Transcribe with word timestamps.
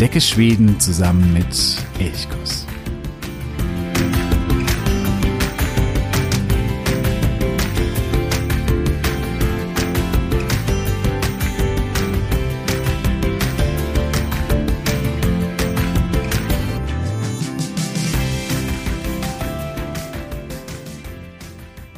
Entdecke 0.00 0.20
Schweden 0.20 0.78
zusammen 0.78 1.32
mit 1.32 1.48
Elchkuss. 1.98 2.64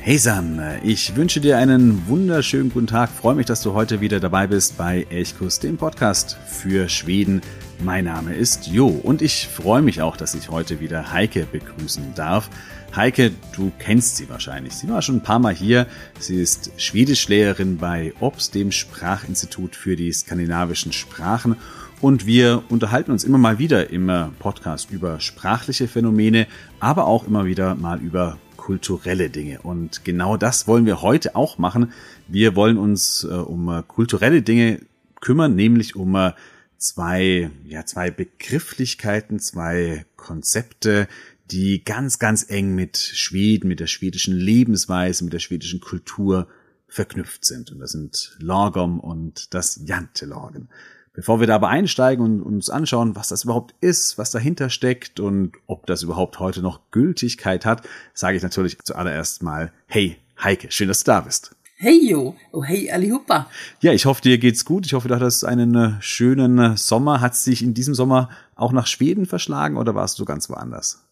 Hey 0.01 0.17
Sam, 0.17 0.59
ich 0.83 1.15
wünsche 1.15 1.41
dir 1.41 1.59
einen 1.59 2.07
wunderschönen 2.09 2.71
guten 2.71 2.87
Tag. 2.87 3.11
Freue 3.11 3.35
mich, 3.35 3.47
dass 3.47 3.63
du 3.63 3.75
heute 3.75 4.01
wieder 4.01 4.19
dabei 4.19 4.47
bist 4.47 4.79
bei 4.79 5.07
Elchkuss, 5.11 5.59
dem 5.59 5.77
Podcast 5.77 6.39
für 6.47 6.89
Schweden. 6.89 7.43
Mein 7.83 8.07
Name 8.07 8.35
ist 8.35 8.67
Jo 8.67 8.87
und 8.87 9.21
ich 9.21 9.47
freue 9.49 9.83
mich 9.83 10.01
auch, 10.01 10.17
dass 10.17 10.35
ich 10.35 10.49
heute 10.49 10.81
wieder 10.81 11.13
Heike 11.13 11.47
begrüßen 11.51 12.15
darf. 12.15 12.49
Heike, 12.97 13.31
du 13.55 13.71
kennst 13.79 14.17
sie 14.17 14.29
wahrscheinlich. 14.31 14.75
Sie 14.75 14.89
war 14.89 15.03
schon 15.03 15.17
ein 15.17 15.23
paar 15.23 15.39
Mal 15.39 15.55
hier. 15.55 15.87
Sie 16.19 16.41
ist 16.41 16.73
Schwedischlehrerin 16.77 17.77
bei 17.77 18.15
OBS, 18.21 18.51
dem 18.51 18.73
Sprachinstitut 18.73 19.77
für 19.77 19.97
die 19.97 20.13
skandinavischen 20.13 20.93
Sprachen. 20.93 21.57
Und 22.01 22.25
wir 22.25 22.63
unterhalten 22.71 23.13
uns 23.13 23.25
immer 23.25 23.39
mal 23.39 23.59
wieder 23.59 23.91
im 23.91 24.11
Podcast 24.39 24.91
über 24.91 25.21
sprachliche 25.21 25.89
Phänomene, 25.89 26.47
aber 26.81 27.07
auch 27.07 27.27
immer 27.27 27.45
wieder 27.45 27.75
mal 27.75 28.01
über 28.01 28.39
kulturelle 28.71 29.31
Dinge. 29.31 29.61
Und 29.63 30.05
genau 30.05 30.37
das 30.37 30.69
wollen 30.69 30.87
wir 30.87 31.03
heute 31.03 31.35
auch 31.35 31.59
machen. 31.59 31.93
Wir 32.29 32.55
wollen 32.55 32.79
uns 32.79 33.25
äh, 33.25 33.35
um 33.35 33.69
äh, 33.69 33.83
kulturelle 33.83 34.43
Dinge 34.43 34.81
kümmern, 35.21 35.57
nämlich 35.57 35.97
um 35.97 36.15
äh, 36.15 36.35
zwei, 36.79 37.51
ja, 37.67 37.85
zwei 37.85 38.13
Begrifflichkeiten, 38.13 39.41
zwei 39.41 40.07
Konzepte, 40.15 41.09
die 41.51 41.83
ganz, 41.83 42.21
ganz 42.21 42.49
eng 42.49 42.77
mit 42.77 42.97
Schweden, 42.97 43.67
mit 43.67 43.81
der 43.81 43.89
schwedischen 43.89 44.37
Lebensweise, 44.37 45.25
mit 45.25 45.33
der 45.33 45.41
schwedischen 45.41 45.81
Kultur 45.81 46.47
verknüpft 46.87 47.45
sind. 47.45 47.73
Und 47.73 47.81
das 47.81 47.91
sind 47.91 48.37
Lagom 48.39 49.01
und 49.01 49.53
das 49.53 49.81
Jantelagern. 49.85 50.69
Bevor 51.13 51.41
wir 51.41 51.49
da 51.49 51.57
aber 51.57 51.69
einsteigen 51.69 52.25
und 52.25 52.43
uns 52.43 52.71
anschauen, 52.71 53.17
was 53.17 53.29
das 53.29 53.43
überhaupt 53.43 53.75
ist, 53.81 54.17
was 54.17 54.31
dahinter 54.31 54.71
steckt 54.71 55.19
und 55.19 55.53
ob 55.67 55.87
das 55.87 56.05
überhaupt 56.05 56.39
heute 56.39 56.63
noch 56.63 56.81
Gültigkeit 56.93 57.67
hat, 57.67 57.87
sage 58.15 58.37
ich 58.37 58.43
natürlich 58.45 58.79
zuallererst 58.85 59.43
mal, 59.43 59.73
hey 59.87 60.17
Heike, 60.43 60.71
schön, 60.71 60.89
dass 60.89 61.05
du 61.05 61.11
da 61.11 61.21
bist. 61.21 61.55
Hey 61.77 61.99
Jo, 62.09 62.37
oh 62.53 62.63
hey 62.63 62.91
allihopa. 62.91 63.49
Ja, 63.81 63.93
ich 63.93 64.07
hoffe, 64.07 64.23
dir 64.23 64.39
geht's 64.39 64.65
gut. 64.65 64.87
Ich 64.87 64.93
hoffe, 64.93 65.09
du 65.09 65.15
hattest 65.15 65.45
einen 65.45 65.75
äh, 65.75 65.93
schönen 66.01 66.77
Sommer. 66.77 67.21
Hat 67.21 67.33
es 67.33 67.45
dich 67.45 67.63
in 67.63 67.75
diesem 67.75 67.95
Sommer 67.95 68.29
auch 68.55 68.73
nach 68.73 68.87
Schweden 68.87 69.27
verschlagen 69.27 69.77
oder 69.77 69.95
warst 69.95 70.19
du 70.19 70.25
ganz 70.25 70.49
woanders? 70.49 71.10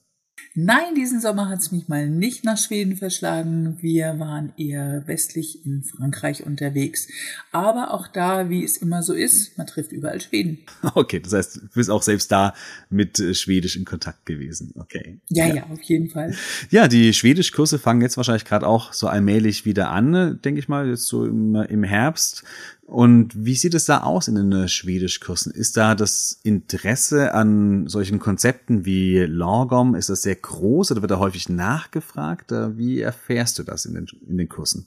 Nein, 0.61 0.97
diesen 0.97 1.21
Sommer 1.21 1.49
hat 1.49 1.61
es 1.61 1.71
mich 1.71 1.87
mal 1.87 2.09
nicht 2.09 2.45
nach 2.45 2.59
Schweden 2.59 2.97
verschlagen. 2.97 3.79
Wir 3.81 4.19
waren 4.19 4.53
eher 4.57 5.05
westlich 5.07 5.65
in 5.65 5.85
Frankreich 5.85 6.45
unterwegs. 6.45 7.07
Aber 7.53 7.95
auch 7.95 8.09
da, 8.09 8.51
wie 8.51 8.65
es 8.65 8.77
immer 8.77 9.05
so 9.05 9.13
ist, 9.13 9.57
man 9.57 9.69
trifft 9.69 9.93
überall 9.93 10.21
Schweden. 10.21 10.59
Okay, 10.95 11.21
das 11.21 11.33
heißt, 11.33 11.57
du 11.59 11.69
bist 11.75 11.91
auch 11.91 12.03
selbst 12.03 12.33
da 12.33 12.55
mit 12.91 13.21
äh, 13.21 13.35
Schwedisch 13.35 13.77
in 13.77 13.85
Kontakt 13.85 14.27
gewesen. 14.27 14.73
Okay. 14.77 15.21
Ja, 15.29 15.47
ja, 15.47 15.55
ja 15.55 15.67
auf 15.71 15.83
jeden 15.83 16.11
Fall. 16.11 16.35
Ja, 16.71 16.89
die 16.89 17.15
Schwedischkurse 17.15 17.79
fangen 17.79 18.01
jetzt 18.01 18.17
wahrscheinlich 18.17 18.45
gerade 18.45 18.67
auch 18.67 18.93
so 18.93 19.07
allmählich 19.07 19.65
wieder 19.65 19.91
an, 19.91 20.41
denke 20.43 20.59
ich 20.59 20.69
mal, 20.69 20.89
jetzt 20.89 21.07
so 21.07 21.25
im, 21.25 21.55
im 21.55 21.85
Herbst. 21.85 22.43
Und 22.89 23.45
wie 23.45 23.55
sieht 23.55 23.75
es 23.75 23.85
da 23.85 23.99
aus 23.99 24.29
in 24.29 24.35
den 24.35 24.51
äh, 24.51 24.67
Schwedischkursen? 24.67 25.53
Ist 25.53 25.77
da 25.77 25.95
das 25.95 26.41
Interesse 26.43 27.35
an 27.35 27.87
solchen 27.87 28.19
Konzepten 28.19 28.87
wie 28.87 29.19
Lagom, 29.19 29.95
ist 29.95 30.09
das 30.09 30.23
sehr 30.23 30.37
groß 30.37 30.93
oder 30.93 31.03
wird 31.03 31.11
da 31.11 31.19
häufig 31.19 31.51
nachgefragt? 31.51 32.51
Äh, 32.51 32.79
wie 32.79 33.01
erfährst 33.03 33.59
du 33.59 33.63
das 33.63 33.85
in 33.85 33.93
den, 33.93 34.07
in 34.27 34.39
den 34.39 34.49
Kursen? 34.49 34.87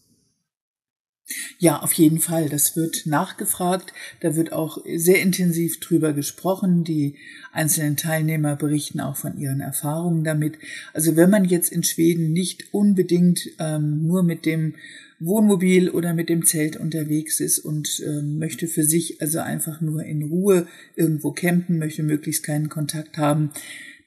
Ja, 1.59 1.82
auf 1.82 1.94
jeden 1.94 2.20
Fall. 2.20 2.50
Das 2.50 2.76
wird 2.76 3.06
nachgefragt. 3.06 3.94
Da 4.20 4.36
wird 4.36 4.52
auch 4.52 4.80
sehr 4.96 5.22
intensiv 5.22 5.80
drüber 5.80 6.14
gesprochen. 6.14 6.84
Die 6.84 7.16
einzelnen 7.52 7.98
Teilnehmer 7.98 8.56
berichten 8.56 9.00
auch 9.00 9.16
von 9.16 9.38
ihren 9.38 9.62
Erfahrungen 9.62 10.24
damit. 10.24 10.58
Also 10.94 11.16
wenn 11.16 11.30
man 11.30 11.46
jetzt 11.46 11.72
in 11.72 11.84
Schweden 11.84 12.34
nicht 12.34 12.74
unbedingt 12.74 13.48
ähm, 13.60 14.08
nur 14.08 14.24
mit 14.24 14.46
dem 14.46 14.76
Wohnmobil 15.20 15.92
oder 15.92 16.16
mit 16.16 16.30
dem 16.30 16.46
Zelt 16.46 16.78
unterwegs 16.78 17.40
ist 17.40 17.60
und 17.60 18.00
äh, 18.00 18.24
möchte 18.24 18.68
für 18.68 18.84
sich 18.84 19.22
also 19.22 19.40
einfach 19.40 19.80
nur 19.80 20.04
in 20.04 20.24
Ruhe 20.24 20.68
irgendwo 20.96 21.31
campen, 21.31 21.78
möchte 21.78 22.02
möglichst 22.02 22.44
keinen 22.44 22.70
Kontakt 22.70 23.20
haben, 23.20 23.52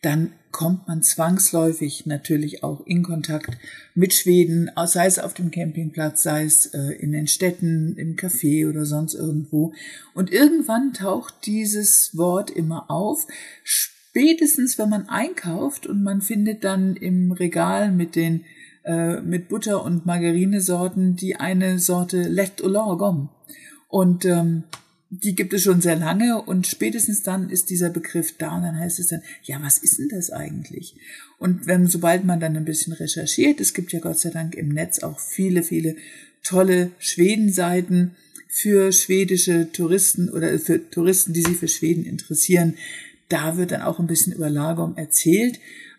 dann 0.04 0.32
kommt 0.50 0.86
man 0.86 1.02
zwangsläufig 1.02 2.06
natürlich 2.06 2.62
auch 2.62 2.86
in 2.86 3.02
Kontakt 3.02 3.58
mit 3.94 4.14
Schweden, 4.14 4.70
sei 4.86 5.06
es 5.06 5.18
auf 5.18 5.34
dem 5.34 5.50
Campingplatz, 5.50 6.22
sei 6.22 6.44
es 6.44 6.66
äh, 6.66 6.92
in 6.92 7.12
den 7.12 7.26
Städten, 7.26 7.96
im 7.96 8.14
Café 8.14 8.68
oder 8.68 8.86
sonst 8.86 9.14
irgendwo. 9.14 9.72
Und 10.14 10.32
irgendwann 10.32 10.92
taucht 10.92 11.34
dieses 11.46 12.16
Wort 12.16 12.50
immer 12.50 12.90
auf, 12.90 13.26
spätestens 13.64 14.78
wenn 14.78 14.90
man 14.90 15.08
einkauft 15.08 15.86
und 15.86 16.04
man 16.04 16.20
findet 16.20 16.62
dann 16.62 16.94
im 16.94 17.32
Regal 17.32 17.90
mit 17.90 18.14
den 18.14 18.44
äh, 18.84 19.20
mit 19.22 19.48
Butter 19.48 19.82
und 19.82 20.06
Margarinesorten 20.06 21.16
die 21.16 21.36
eine 21.36 21.78
Sorte 21.78 22.22
Let 22.22 22.62
Olorgom. 22.62 23.30
Und 23.88 24.24
ähm, 24.24 24.64
die 25.10 25.34
gibt 25.34 25.52
es 25.52 25.62
schon 25.62 25.80
sehr 25.80 25.96
lange 25.96 26.42
und 26.42 26.66
spätestens 26.66 27.22
dann 27.22 27.50
ist 27.50 27.70
dieser 27.70 27.90
Begriff 27.90 28.36
da 28.36 28.56
und 28.56 28.62
dann 28.62 28.78
heißt 28.78 28.98
es 28.98 29.08
dann, 29.08 29.22
ja, 29.42 29.62
was 29.62 29.78
ist 29.78 29.98
denn 29.98 30.08
das 30.08 30.30
eigentlich? 30.30 30.96
Und 31.38 31.66
wenn, 31.66 31.86
sobald 31.86 32.24
man 32.24 32.40
dann 32.40 32.56
ein 32.56 32.64
bisschen 32.64 32.92
recherchiert, 32.92 33.60
es 33.60 33.74
gibt 33.74 33.92
ja 33.92 34.00
Gott 34.00 34.18
sei 34.18 34.30
Dank 34.30 34.54
im 34.54 34.68
Netz 34.68 35.00
auch 35.00 35.20
viele, 35.20 35.62
viele 35.62 35.96
tolle 36.42 36.90
Schwedenseiten 36.98 38.16
für 38.48 38.92
schwedische 38.92 39.72
Touristen 39.72 40.28
oder 40.28 40.58
für 40.58 40.90
Touristen, 40.90 41.32
die 41.32 41.42
sich 41.42 41.56
für 41.56 41.68
Schweden 41.68 42.04
interessieren. 42.04 42.74
Da 43.28 43.56
wird 43.56 43.72
dann 43.72 43.82
auch 43.82 43.98
ein 43.98 44.06
bisschen 44.06 44.32
über 44.32 44.50
Lagom 44.50 44.96
erzählt. 44.96 45.58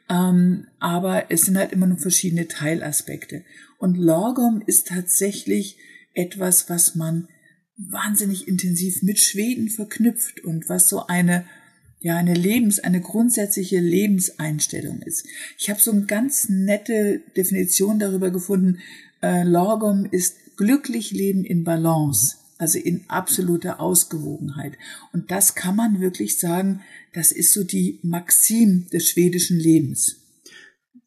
Ähm, 0.09 0.67
aber 0.79 1.25
es 1.29 1.41
sind 1.41 1.57
halt 1.57 1.71
immer 1.71 1.87
nur 1.87 1.97
verschiedene 1.97 2.47
Teilaspekte. 2.47 3.43
Und 3.77 3.97
Lagom 3.97 4.61
ist 4.65 4.87
tatsächlich 4.87 5.77
etwas, 6.13 6.69
was 6.69 6.95
man 6.95 7.27
wahnsinnig 7.77 8.47
intensiv 8.47 9.03
mit 9.03 9.19
Schweden 9.19 9.69
verknüpft 9.69 10.43
und 10.43 10.69
was 10.69 10.89
so 10.89 11.07
eine 11.07 11.45
ja 12.05 12.17
eine 12.17 12.35
Lebens 12.35 12.79
eine 12.79 13.01
grundsätzliche 13.01 13.79
Lebenseinstellung 13.79 15.01
ist. 15.01 15.25
Ich 15.57 15.71
habe 15.71 15.79
so 15.79 15.91
eine 15.91 16.05
ganz 16.05 16.49
nette 16.49 17.21
Definition 17.35 17.97
darüber 17.97 18.29
gefunden. 18.29 18.77
Äh, 19.23 19.43
Lagom 19.43 20.05
ist 20.05 20.35
glücklich 20.55 21.11
leben 21.11 21.43
in 21.43 21.63
Balance, 21.63 22.37
also 22.59 22.77
in 22.77 23.05
absoluter 23.07 23.79
Ausgewogenheit. 23.79 24.73
Und 25.13 25.31
das 25.31 25.55
kann 25.55 25.75
man 25.75 25.99
wirklich 25.99 26.37
sagen, 26.37 26.81
das 27.13 27.31
ist 27.31 27.53
so 27.53 27.63
die 27.63 27.99
Maxim 28.03 28.87
des 28.93 29.09
schwedischen 29.09 29.57
Lebens. 29.57 30.17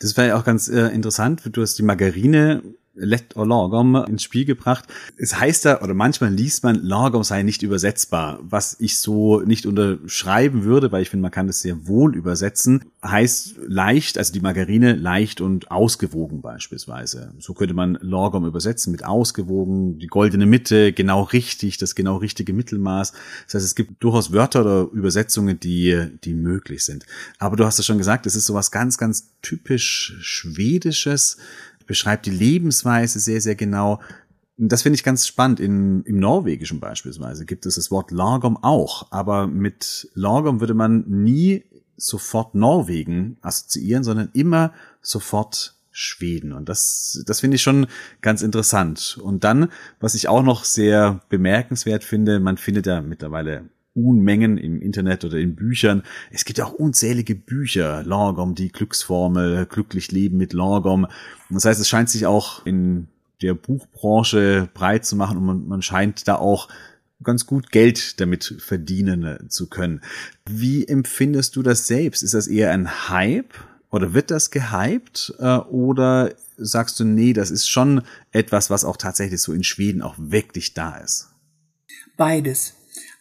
Das 0.01 0.17
wäre 0.17 0.29
ja 0.29 0.37
auch 0.37 0.45
ganz 0.45 0.69
äh, 0.69 0.89
interessant. 0.89 1.43
Du 1.53 1.63
hast 1.63 1.79
die 1.79 1.83
Margarine 1.83 2.63
Let 2.99 3.35
Lagom 3.35 3.95
ins 4.07 4.23
Spiel 4.23 4.45
gebracht. 4.45 4.85
Es 5.17 5.39
heißt 5.39 5.65
da, 5.65 5.81
oder 5.83 5.95
manchmal 5.95 6.33
liest 6.33 6.65
man, 6.65 6.83
Lagom 6.83 7.23
sei 7.23 7.43
nicht 7.43 7.63
übersetzbar, 7.63 8.39
was 8.43 8.77
ich 8.79 8.99
so 8.99 9.41
nicht 9.41 9.67
unterschreiben 9.67 10.65
würde, 10.65 10.93
weil 10.93 11.03
ich 11.03 11.11
finde, 11.11 11.23
man 11.23 11.31
kann 11.31 11.47
das 11.47 11.61
sehr 11.61 11.87
wohl 11.87 12.15
übersetzen. 12.15 12.85
Heißt 13.05 13.57
leicht, 13.67 14.19
also 14.19 14.33
die 14.33 14.41
Margarine 14.41 14.95
leicht 14.95 15.41
und 15.41 15.71
ausgewogen 15.71 16.41
beispielsweise. 16.41 17.33
So 17.39 17.55
könnte 17.55 17.75
man 17.75 17.99
Lagom 18.01 18.47
übersetzen 18.47 18.91
mit 18.91 19.05
ausgewogen, 19.05 19.99
die 19.99 20.09
goldene 20.09 20.47
Mitte, 20.47 20.93
genau 20.93 21.23
richtig, 21.23 21.79
das 21.79 21.95
genau 21.95 22.17
richtige 22.17 22.53
Mittelmaß. 22.53 23.13
Das 23.47 23.55
heißt, 23.55 23.65
es 23.65 23.75
gibt 23.75 24.03
durchaus 24.03 24.33
Wörter 24.33 24.61
oder 24.61 24.89
Übersetzungen, 24.93 25.61
die, 25.61 26.09
die 26.25 26.35
möglich 26.35 26.85
sind. 26.85 27.07
Aber 27.39 27.57
du 27.57 27.65
hast 27.65 27.79
es 27.79 27.87
schon 27.87 27.99
gesagt, 27.99 28.27
es 28.27 28.35
ist 28.35 28.47
sowas 28.47 28.71
ganz, 28.71 28.99
ganz 28.99 29.31
typisch 29.43 30.17
Schwedisches 30.21 31.39
beschreibt 31.89 32.27
die 32.27 32.31
Lebensweise 32.31 33.19
sehr, 33.19 33.41
sehr 33.41 33.57
genau. 33.57 34.01
Das 34.57 34.83
finde 34.83 34.95
ich 34.95 35.03
ganz 35.03 35.27
spannend. 35.27 35.59
In, 35.59 36.05
Im 36.05 36.21
Norwegischen 36.21 36.79
beispielsweise 36.79 37.45
gibt 37.45 37.67
es 37.67 37.75
das 37.75 37.91
Wort 37.91 38.13
Lagom 38.13 38.57
auch, 38.63 39.11
aber 39.11 39.49
mit 39.49 40.09
Lagom 40.15 40.61
würde 40.61 40.75
man 40.75 41.05
nie 41.09 41.65
sofort 41.97 42.55
Norwegen 42.55 43.39
assoziieren, 43.41 44.05
sondern 44.05 44.31
immer 44.35 44.73
sofort 45.01 45.75
Schweden. 45.91 46.53
Und 46.53 46.69
das, 46.69 47.25
das 47.27 47.41
finde 47.41 47.57
ich 47.57 47.63
schon 47.63 47.89
ganz 48.21 48.43
interessant. 48.43 49.19
Und 49.21 49.43
dann, 49.43 49.73
was 49.99 50.15
ich 50.15 50.29
auch 50.29 50.43
noch 50.43 50.65
sehr 50.65 51.23
bemerkenswert 51.29 52.05
finde, 52.05 52.39
man 52.39 52.57
findet 52.57 52.87
ja 52.87 53.01
mittlerweile 53.01 53.69
Unmengen 54.05 54.59
im 54.59 54.81
Internet 54.81 55.25
oder 55.25 55.39
in 55.39 55.55
Büchern. 55.55 56.03
Es 56.31 56.45
gibt 56.45 56.61
auch 56.61 56.73
unzählige 56.73 57.35
Bücher, 57.35 58.03
Lorgom, 58.05 58.55
die 58.55 58.71
Glücksformel, 58.71 59.67
glücklich 59.67 60.13
leben 60.13 60.37
mit 60.37 60.53
Lorgom. 60.53 61.07
Das 61.51 61.65
heißt, 61.65 61.81
es 61.81 61.89
scheint 61.89 62.11
sich 62.11 62.27
auch 62.27 62.65
in 62.67 63.09
der 63.43 63.55
Buchbranche 63.55 64.69
breit 64.75 65.05
zu 65.05 65.17
machen 65.17 65.39
und 65.39 65.45
man, 65.45 65.69
man 65.69 65.83
scheint 65.83 66.27
da 66.27 66.37
auch 66.37 66.69
ganz 67.23 67.47
gut 67.47 67.71
Geld 67.71 68.21
damit 68.21 68.55
verdienen 68.59 69.25
äh, 69.25 69.49
zu 69.49 69.69
können. 69.69 70.01
Wie 70.49 70.87
empfindest 70.87 71.57
du 71.57 71.63
das 71.63 71.87
selbst? 71.87 72.23
Ist 72.23 72.35
das 72.35 72.47
eher 72.47 72.73
ein 72.73 73.09
Hype 73.09 73.55
oder 73.91 74.15
wird 74.15 74.31
das 74.31 74.51
gehypt 74.51 75.35
äh, 75.39 75.57
oder 75.57 76.35
sagst 76.57 76.99
du, 77.01 77.05
nee, 77.05 77.33
das 77.33 77.51
ist 77.51 77.69
schon 77.69 78.03
etwas, 78.33 78.71
was 78.71 78.85
auch 78.85 78.97
tatsächlich 78.97 79.41
so 79.41 79.53
in 79.53 79.65
Schweden 79.65 80.03
auch 80.03 80.15
wirklich 80.19 80.75
da 80.75 80.97
ist? 80.97 81.29
Beides. 82.17 82.75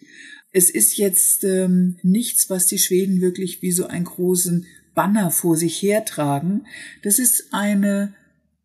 Es 0.53 0.69
ist 0.69 0.97
jetzt 0.97 1.43
ähm, 1.43 1.97
nichts, 2.03 2.49
was 2.49 2.67
die 2.67 2.77
Schweden 2.77 3.21
wirklich 3.21 3.61
wie 3.61 3.71
so 3.71 3.87
einen 3.87 4.05
großen 4.05 4.65
Banner 4.93 5.31
vor 5.31 5.57
sich 5.57 5.81
hertragen. 5.81 6.67
Das 7.01 7.17
ist 7.19 7.47
eine 7.51 8.13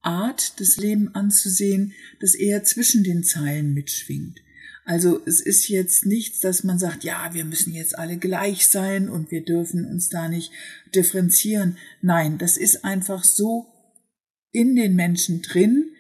Art, 0.03 0.61
das 0.61 0.77
Leben 0.77 1.15
anzusehen, 1.15 1.95
das 2.21 2.35
eher 2.35 2.63
zwischen 2.63 3.03
den 3.05 3.25
Zeilen 3.25 3.73
mitschwingt. 3.73 4.41
Also 4.85 5.21
es 5.27 5.41
ist 5.41 5.69
jetzt 5.69 6.07
nichts, 6.07 6.41
dass 6.41 6.65
man 6.65 6.79
sagt, 6.79 7.05
ja, 7.05 7.35
wir 7.35 7.45
müssen 7.45 7.75
jetzt 7.75 7.99
alle 7.99 8.17
gleich 8.17 8.69
sein 8.69 9.09
und 9.09 9.31
wir 9.31 9.45
dürfen 9.45 9.85
uns 9.85 10.09
da 10.09 10.29
nicht 10.29 10.51
differenzieren. 10.95 11.77
Nein, 12.01 12.39
das 12.39 12.57
ist 12.57 12.85
einfach 12.85 13.25
so 13.25 13.67
in 14.51 14.77
den 14.77 14.95
Menschen 14.95 15.43
drin, 15.43 15.91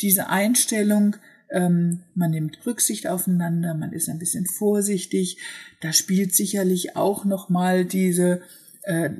diese 0.00 0.28
Einstellung, 0.28 1.16
ähm, 1.50 2.00
man 2.14 2.32
nimmt 2.32 2.58
Rücksicht 2.66 3.06
aufeinander, 3.06 3.74
man 3.74 3.92
ist 3.92 4.08
ein 4.08 4.18
bisschen 4.18 4.46
vorsichtig. 4.46 5.38
Da 5.80 5.92
spielt 5.92 6.34
sicherlich 6.34 6.96
auch 6.96 7.24
noch 7.24 7.48
mal 7.48 7.84
diese 7.84 8.40
äh, 8.86 9.10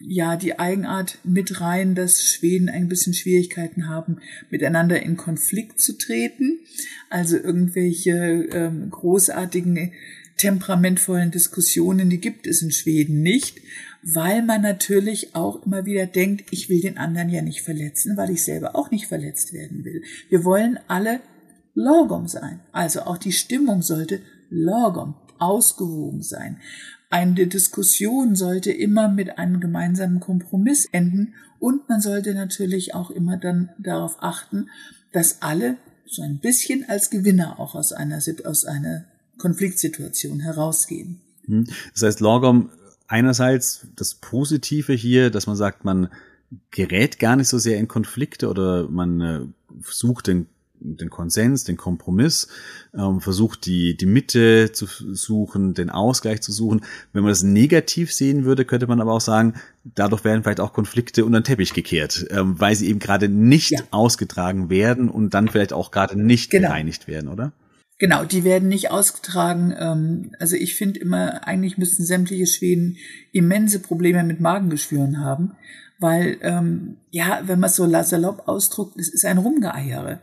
ja 0.00 0.36
die 0.36 0.58
Eigenart 0.58 1.18
mit 1.22 1.60
rein, 1.60 1.94
dass 1.94 2.22
Schweden 2.22 2.68
ein 2.68 2.88
bisschen 2.88 3.14
Schwierigkeiten 3.14 3.88
haben, 3.88 4.18
miteinander 4.50 5.02
in 5.02 5.16
Konflikt 5.16 5.80
zu 5.80 5.96
treten. 5.96 6.58
Also 7.10 7.36
irgendwelche 7.36 8.48
ähm, 8.50 8.90
großartigen, 8.90 9.92
temperamentvollen 10.38 11.30
Diskussionen, 11.30 12.10
die 12.10 12.20
gibt 12.20 12.46
es 12.46 12.62
in 12.62 12.72
Schweden 12.72 13.22
nicht, 13.22 13.60
weil 14.02 14.42
man 14.42 14.62
natürlich 14.62 15.34
auch 15.36 15.64
immer 15.64 15.84
wieder 15.84 16.06
denkt, 16.06 16.46
ich 16.50 16.68
will 16.68 16.80
den 16.80 16.98
anderen 16.98 17.28
ja 17.28 17.42
nicht 17.42 17.60
verletzen, 17.60 18.16
weil 18.16 18.30
ich 18.30 18.42
selber 18.42 18.74
auch 18.74 18.90
nicht 18.90 19.06
verletzt 19.06 19.52
werden 19.52 19.84
will. 19.84 20.02
Wir 20.28 20.42
wollen 20.44 20.78
alle 20.88 21.20
Lorgom 21.74 22.28
sein. 22.28 22.60
Also 22.72 23.02
auch 23.02 23.18
die 23.18 23.32
Stimmung 23.32 23.82
sollte 23.82 24.20
Lorgom, 24.50 25.14
ausgewogen 25.38 26.22
sein. 26.22 26.58
Eine 27.10 27.46
Diskussion 27.46 28.36
sollte 28.36 28.72
immer 28.72 29.08
mit 29.08 29.38
einem 29.38 29.60
gemeinsamen 29.60 30.20
Kompromiss 30.20 30.86
enden 30.86 31.34
und 31.58 31.88
man 31.88 32.00
sollte 32.00 32.34
natürlich 32.34 32.94
auch 32.94 33.10
immer 33.10 33.36
dann 33.36 33.70
darauf 33.78 34.16
achten, 34.22 34.68
dass 35.12 35.42
alle 35.42 35.76
so 36.06 36.22
ein 36.22 36.38
bisschen 36.38 36.88
als 36.88 37.10
Gewinner 37.10 37.60
auch 37.60 37.74
aus 37.74 37.92
einer, 37.92 38.18
aus 38.44 38.64
einer 38.64 39.04
Konfliktsituation 39.38 40.40
herausgehen. 40.40 41.20
Hm. 41.46 41.66
Das 41.92 42.02
heißt, 42.02 42.20
Lorgom 42.20 42.70
einerseits 43.08 43.86
das 43.96 44.14
Positive 44.14 44.92
hier, 44.92 45.30
dass 45.30 45.46
man 45.46 45.56
sagt, 45.56 45.84
man 45.84 46.08
gerät 46.70 47.18
gar 47.18 47.36
nicht 47.36 47.48
so 47.48 47.58
sehr 47.58 47.78
in 47.78 47.88
Konflikte 47.88 48.48
oder 48.48 48.88
man 48.88 49.20
äh, 49.20 49.40
sucht 49.84 50.28
den 50.28 50.46
den 50.84 51.10
Konsens, 51.10 51.64
den 51.64 51.76
Kompromiss, 51.76 52.48
ähm, 52.96 53.20
versucht 53.20 53.66
die, 53.66 53.96
die 53.96 54.06
Mitte 54.06 54.72
zu 54.72 54.86
suchen, 54.86 55.74
den 55.74 55.90
Ausgleich 55.90 56.40
zu 56.42 56.52
suchen. 56.52 56.82
Wenn 57.12 57.22
man 57.22 57.30
das 57.30 57.42
negativ 57.42 58.12
sehen 58.12 58.44
würde, 58.44 58.64
könnte 58.64 58.86
man 58.86 59.00
aber 59.00 59.12
auch 59.12 59.20
sagen, 59.20 59.54
dadurch 59.84 60.24
werden 60.24 60.42
vielleicht 60.42 60.60
auch 60.60 60.72
Konflikte 60.72 61.24
unter 61.24 61.40
den 61.40 61.44
Teppich 61.44 61.74
gekehrt, 61.74 62.26
ähm, 62.30 62.58
weil 62.58 62.74
sie 62.74 62.88
eben 62.88 62.98
gerade 62.98 63.28
nicht 63.28 63.72
ja. 63.72 63.80
ausgetragen 63.90 64.70
werden 64.70 65.08
und 65.08 65.34
dann 65.34 65.48
vielleicht 65.48 65.72
auch 65.72 65.90
gerade 65.90 66.20
nicht 66.20 66.50
genau. 66.50 66.68
gereinigt 66.68 67.08
werden, 67.08 67.28
oder? 67.28 67.52
Genau, 67.98 68.24
die 68.24 68.42
werden 68.42 68.68
nicht 68.68 68.90
ausgetragen. 68.90 69.74
Ähm, 69.78 70.32
also 70.40 70.56
ich 70.56 70.74
finde 70.74 70.98
immer, 70.98 71.46
eigentlich 71.46 71.78
müssten 71.78 72.04
sämtliche 72.04 72.46
Schweden 72.46 72.96
immense 73.32 73.78
Probleme 73.78 74.24
mit 74.24 74.40
Magengeschwüren 74.40 75.20
haben, 75.20 75.52
weil 76.00 76.38
ähm, 76.40 76.96
ja, 77.10 77.42
wenn 77.46 77.60
man 77.60 77.70
es 77.70 77.76
so 77.76 77.88
salopp 78.02 78.48
ausdruckt, 78.48 78.98
es 78.98 79.08
ist 79.08 79.24
ein 79.24 79.38
Rumgeeiere 79.38 80.20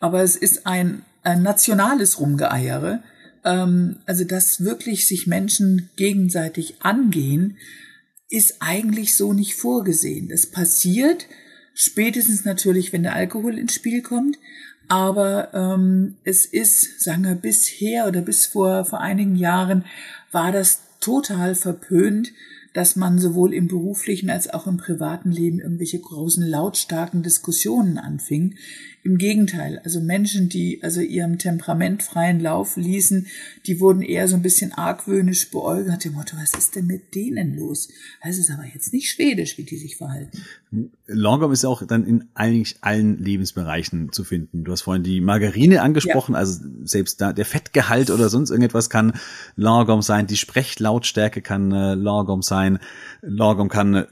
aber 0.00 0.22
es 0.22 0.36
ist 0.36 0.66
ein, 0.66 1.02
ein 1.22 1.42
nationales 1.42 2.20
Rumgeeiere. 2.20 3.02
Ähm, 3.44 3.96
also, 4.06 4.24
dass 4.24 4.64
wirklich 4.64 5.06
sich 5.06 5.26
Menschen 5.26 5.90
gegenseitig 5.96 6.76
angehen, 6.80 7.56
ist 8.28 8.56
eigentlich 8.60 9.16
so 9.16 9.32
nicht 9.32 9.54
vorgesehen. 9.54 10.28
Das 10.28 10.50
passiert 10.50 11.26
spätestens 11.74 12.44
natürlich, 12.44 12.92
wenn 12.92 13.02
der 13.02 13.14
Alkohol 13.14 13.58
ins 13.58 13.74
Spiel 13.74 14.02
kommt. 14.02 14.38
Aber 14.88 15.52
ähm, 15.52 16.16
es 16.24 16.44
ist, 16.46 17.02
sagen 17.02 17.24
wir, 17.24 17.34
bisher 17.34 18.06
oder 18.06 18.22
bis 18.22 18.46
vor, 18.46 18.84
vor 18.84 19.00
einigen 19.00 19.36
Jahren 19.36 19.84
war 20.30 20.52
das 20.52 20.80
total 21.00 21.54
verpönt, 21.54 22.32
dass 22.72 22.94
man 22.94 23.18
sowohl 23.18 23.54
im 23.54 23.68
beruflichen 23.68 24.28
als 24.28 24.52
auch 24.52 24.66
im 24.66 24.76
privaten 24.76 25.30
Leben 25.30 25.60
irgendwelche 25.60 25.98
großen 25.98 26.46
lautstarken 26.46 27.22
Diskussionen 27.22 27.96
anfing. 27.96 28.56
Im 29.06 29.18
Gegenteil, 29.18 29.80
also 29.84 30.00
Menschen, 30.00 30.48
die 30.48 30.80
also 30.82 31.00
ihrem 31.00 31.38
Temperament 31.38 32.02
freien 32.02 32.40
Lauf 32.40 32.76
ließen, 32.76 33.28
die 33.64 33.78
wurden 33.78 34.02
eher 34.02 34.26
so 34.26 34.34
ein 34.34 34.42
bisschen 34.42 34.72
argwöhnisch 34.72 35.48
beäugt, 35.52 35.86
nach 35.86 35.98
dem 35.98 36.14
Motto, 36.14 36.36
was 36.36 36.54
ist 36.54 36.74
denn 36.74 36.88
mit 36.88 37.14
denen 37.14 37.54
los? 37.54 37.88
Das 38.24 38.36
ist 38.36 38.50
aber 38.50 38.64
jetzt 38.64 38.92
nicht 38.92 39.08
schwedisch, 39.08 39.58
wie 39.58 39.62
die 39.62 39.76
sich 39.76 39.96
verhalten. 39.96 40.42
Longom 41.06 41.52
ist 41.52 41.64
auch 41.64 41.86
dann 41.86 42.04
in 42.04 42.24
eigentlich 42.34 42.78
allen 42.80 43.22
Lebensbereichen 43.22 44.10
zu 44.10 44.24
finden. 44.24 44.64
Du 44.64 44.72
hast 44.72 44.82
vorhin 44.82 45.04
die 45.04 45.20
Margarine 45.20 45.82
angesprochen, 45.82 46.32
ja. 46.32 46.40
also 46.40 46.64
selbst 46.82 47.20
da 47.20 47.32
der 47.32 47.44
Fettgehalt 47.44 48.10
oder 48.10 48.28
sonst 48.28 48.50
irgendetwas 48.50 48.90
kann 48.90 49.12
Longom 49.54 50.02
sein, 50.02 50.26
die 50.26 50.36
Sprechlautstärke 50.36 51.42
kann 51.42 51.70
äh, 51.70 51.94
Longom 51.94 52.42
sein, 52.42 52.80
Longom 53.22 53.68
kann 53.68 54.06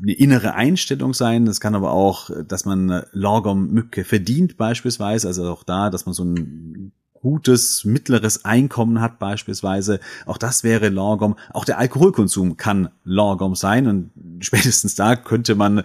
eine 0.00 0.12
innere 0.12 0.54
Einstellung 0.54 1.14
sein. 1.14 1.44
Das 1.44 1.60
kann 1.60 1.74
aber 1.74 1.92
auch, 1.92 2.30
dass 2.46 2.64
man 2.64 3.02
Lorgom-Mücke 3.12 4.04
verdient 4.04 4.56
beispielsweise. 4.56 5.28
Also 5.28 5.50
auch 5.50 5.64
da, 5.64 5.90
dass 5.90 6.06
man 6.06 6.14
so 6.14 6.24
ein 6.24 6.92
gutes 7.14 7.84
mittleres 7.84 8.44
Einkommen 8.44 9.00
hat 9.00 9.18
beispielsweise. 9.18 10.00
Auch 10.26 10.38
das 10.38 10.62
wäre 10.62 10.88
Lorgom. 10.88 11.36
Auch 11.52 11.64
der 11.64 11.78
Alkoholkonsum 11.78 12.56
kann 12.56 12.90
Lorgom 13.04 13.54
sein. 13.54 13.86
Und 13.86 14.10
spätestens 14.44 14.94
da 14.94 15.16
könnte 15.16 15.54
man 15.54 15.82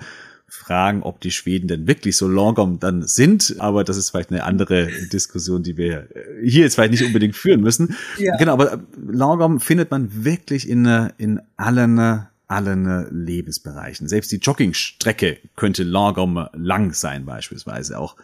fragen, 0.48 1.02
ob 1.02 1.20
die 1.20 1.32
Schweden 1.32 1.68
denn 1.68 1.88
wirklich 1.88 2.16
so 2.16 2.28
Lorgom 2.28 2.80
dann 2.80 3.08
sind. 3.08 3.56
Aber 3.58 3.84
das 3.84 3.98
ist 3.98 4.12
vielleicht 4.12 4.30
eine 4.30 4.44
andere 4.44 4.90
Diskussion, 5.12 5.64
die 5.64 5.78
wir 5.78 6.10
hier 6.44 6.62
jetzt 6.62 6.76
vielleicht 6.76 6.92
nicht 6.92 7.04
unbedingt 7.04 7.36
führen 7.36 7.62
müssen. 7.62 7.96
Ja. 8.20 8.38
Genau, 8.38 8.54
aber 8.54 8.84
Lorgom 8.96 9.60
findet 9.60 9.90
man 9.90 10.24
wirklich 10.24 10.70
in, 10.70 10.86
in 11.18 11.42
allen 11.58 12.28
allen 12.54 13.08
Lebensbereichen. 13.26 14.08
Selbst 14.08 14.32
die 14.32 14.38
Joggingstrecke 14.38 15.40
könnte 15.56 15.84
Lorgom 15.84 16.48
lang 16.54 16.94
sein 16.94 17.26
beispielsweise. 17.26 17.98
Auch 17.98 18.16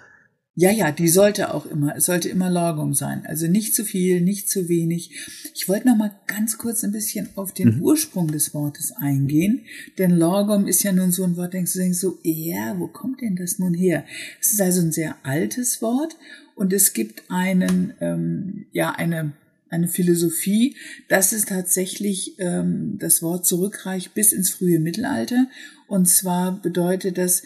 Ja, 0.56 0.72
ja, 0.72 0.92
die 0.92 1.08
sollte 1.08 1.54
auch 1.54 1.66
immer, 1.66 1.96
es 1.96 2.06
sollte 2.06 2.30
immer 2.30 2.50
Lorgum 2.50 2.94
sein. 2.94 3.26
Also 3.26 3.48
nicht 3.48 3.74
zu 3.74 3.84
viel, 3.84 4.22
nicht 4.22 4.50
zu 4.50 4.68
wenig. 4.70 5.12
Ich 5.56 5.68
wollte 5.68 5.88
noch 5.88 5.98
mal 5.98 6.12
ganz 6.28 6.58
kurz 6.58 6.84
ein 6.84 6.92
bisschen 6.92 7.30
auf 7.36 7.54
den 7.54 7.78
mhm. 7.78 7.82
Ursprung 7.82 8.28
des 8.28 8.54
Wortes 8.54 8.92
eingehen, 8.92 9.66
denn 9.98 10.12
Lorgum 10.12 10.68
ist 10.68 10.84
ja 10.84 10.92
nun 10.92 11.12
so 11.12 11.24
ein 11.24 11.38
Wort, 11.38 11.54
denkst 11.54 11.74
du, 11.74 11.80
denkst 11.80 12.00
so, 12.00 12.20
ja, 12.24 12.78
wo 12.78 12.88
kommt 12.88 13.22
denn 13.22 13.36
das 13.36 13.58
nun 13.58 13.74
her? 13.74 14.06
Es 14.40 14.52
ist 14.54 14.62
also 14.62 14.82
ein 14.82 14.92
sehr 14.92 15.16
altes 15.24 15.82
Wort 15.82 16.18
und 16.56 16.74
es 16.74 16.94
gibt 16.94 17.24
einen, 17.30 17.94
ähm, 18.02 18.66
ja, 18.72 18.92
eine 18.92 19.32
eine 19.70 19.88
Philosophie, 19.88 20.76
dass 21.08 21.32
es 21.32 21.46
tatsächlich 21.46 22.40
ähm, 22.40 22.98
das 23.00 23.22
Wort 23.22 23.46
zurückreicht 23.46 24.14
bis 24.14 24.34
ins 24.34 24.52
frühe 24.52 24.80
Mittelalter. 24.80 25.48
Und 25.88 26.08
zwar 26.08 26.62
bedeutet 26.62 27.18
das 27.18 27.44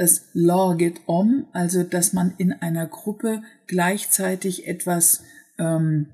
das 0.00 0.30
Law 0.32 0.76
get 0.78 1.02
om, 1.04 1.46
also 1.52 1.82
dass 1.82 2.14
man 2.14 2.32
in 2.38 2.54
einer 2.54 2.86
Gruppe 2.86 3.42
gleichzeitig 3.66 4.66
etwas 4.66 5.22
ähm, 5.58 6.06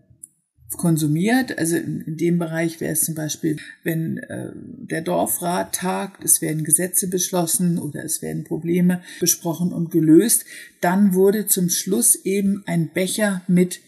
konsumiert. 0.76 1.56
Also 1.56 1.76
in, 1.76 2.00
in, 2.00 2.16
dem 2.16 2.38
Bereich 2.40 2.80
wäre 2.80 2.94
es 2.94 3.02
zum 3.02 3.14
Beispiel, 3.14 3.58
wenn 3.84 4.18
äh, 4.18 4.50
der 4.54 5.02
Dorfrat 5.02 5.72
tagt, 5.76 6.24
es 6.24 6.42
werden 6.42 6.64
Gesetze 6.64 7.08
beschlossen 7.08 7.78
oder 7.78 8.04
es 8.04 8.22
werden 8.22 8.42
Probleme 8.42 9.02
besprochen 9.20 9.72
und 9.72 9.92
gelöst, 9.92 10.44
dann 10.80 11.14
wurde 11.14 11.46
zum 11.46 11.70
Schluss 11.70 12.16
eben 12.16 12.64
ein 12.66 12.88
Becher 12.88 13.42
mit 13.46 13.80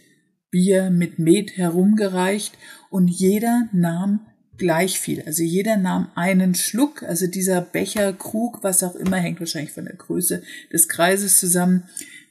Bier, 0.51 0.91
mit 0.91 1.19
Met 1.19 1.57
herumgereicht 1.57 2.57
und 2.91 3.09
jeder 3.09 3.69
nahm 3.73 4.21
gleich 4.59 5.01
viel. 5.01 5.23
Also 5.23 5.43
jeder 5.43 5.77
nahm 5.77 6.09
einen 6.15 6.55
Schluck, 6.55 7.03
also 7.03 7.27
dieser 7.27 7.61
Becher, 7.61 8.13
Krug, 8.13 8.63
was 8.63 8.83
auch 8.83 8.97
immer, 8.97 9.17
hängt 9.17 9.41
wahrscheinlich 9.41 9.73
von 9.73 9.85
der 9.85 9.95
Größe 9.95 10.43
des 10.73 10.89
Kreises 10.89 11.39
zusammen. 11.39 11.85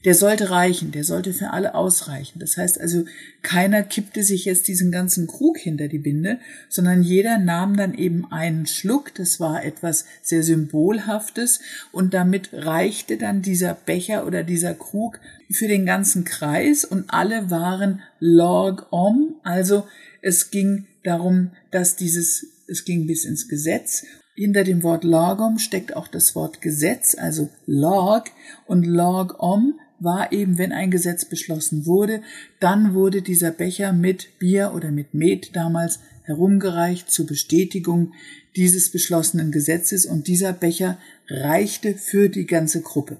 Der 0.05 0.13
sollte 0.13 0.51
reichen, 0.51 0.91
der 0.91 1.03
sollte 1.03 1.34
für 1.34 1.51
alle 1.51 1.74
ausreichen. 1.74 2.39
Das 2.39 2.55
heißt 2.55 2.79
also, 2.79 3.05
keiner 3.41 3.81
kippte 3.81 4.24
sich 4.24 4.46
jetzt 4.46 4.67
diesen 4.67 4.91
ganzen 4.91 5.25
Krug 5.25 5.57
hinter 5.57 5.88
die 5.88 5.98
Binde, 5.98 6.39
sondern 6.69 7.01
jeder 7.01 7.39
nahm 7.39 7.75
dann 7.75 7.93
eben 7.96 8.31
einen 8.31 8.67
Schluck. 8.67 9.13
Das 9.15 9.39
war 9.39 9.65
etwas 9.65 10.05
sehr 10.22 10.43
Symbolhaftes 10.43 11.62
und 11.91 12.13
damit 12.13 12.50
reichte 12.53 13.17
dann 13.17 13.41
dieser 13.41 13.74
Becher 13.74 14.27
oder 14.27 14.43
dieser 14.43 14.75
Krug 14.75 15.19
für 15.50 15.67
den 15.67 15.86
ganzen 15.86 16.25
Kreis 16.25 16.86
und 16.86 17.05
alle 17.10 17.50
waren 17.50 18.01
log 18.19 18.88
om, 18.91 19.36
also 19.43 19.88
es 20.22 20.51
ging 20.51 20.86
darum, 21.07 21.51
dass 21.71 21.95
dieses, 21.95 22.45
es 22.67 22.85
ging 22.85 23.07
bis 23.07 23.25
ins 23.25 23.47
Gesetz. 23.47 24.03
Hinter 24.35 24.63
dem 24.63 24.83
Wort 24.83 25.03
logom 25.03 25.57
steckt 25.57 25.95
auch 25.95 26.07
das 26.07 26.35
Wort 26.35 26.61
Gesetz, 26.61 27.15
also 27.15 27.49
log 27.65 28.25
und 28.67 28.85
logom 28.85 29.79
war 29.99 30.31
eben, 30.31 30.57
wenn 30.57 30.71
ein 30.71 30.91
Gesetz 30.91 31.25
beschlossen 31.25 31.87
wurde, 31.87 32.21
dann 32.59 32.93
wurde 32.93 33.23
dieser 33.23 33.51
Becher 33.51 33.93
mit 33.93 34.37
Bier 34.37 34.73
oder 34.75 34.91
mit 34.91 35.13
Met 35.13 35.55
damals 35.55 35.99
herumgereicht 36.23 37.09
zur 37.09 37.25
Bestätigung 37.25 38.13
dieses 38.55 38.91
beschlossenen 38.91 39.51
Gesetzes 39.51 40.05
und 40.05 40.27
dieser 40.27 40.53
Becher 40.53 40.99
reichte 41.29 41.95
für 41.95 42.29
die 42.29 42.45
ganze 42.45 42.81
Gruppe. 42.81 43.17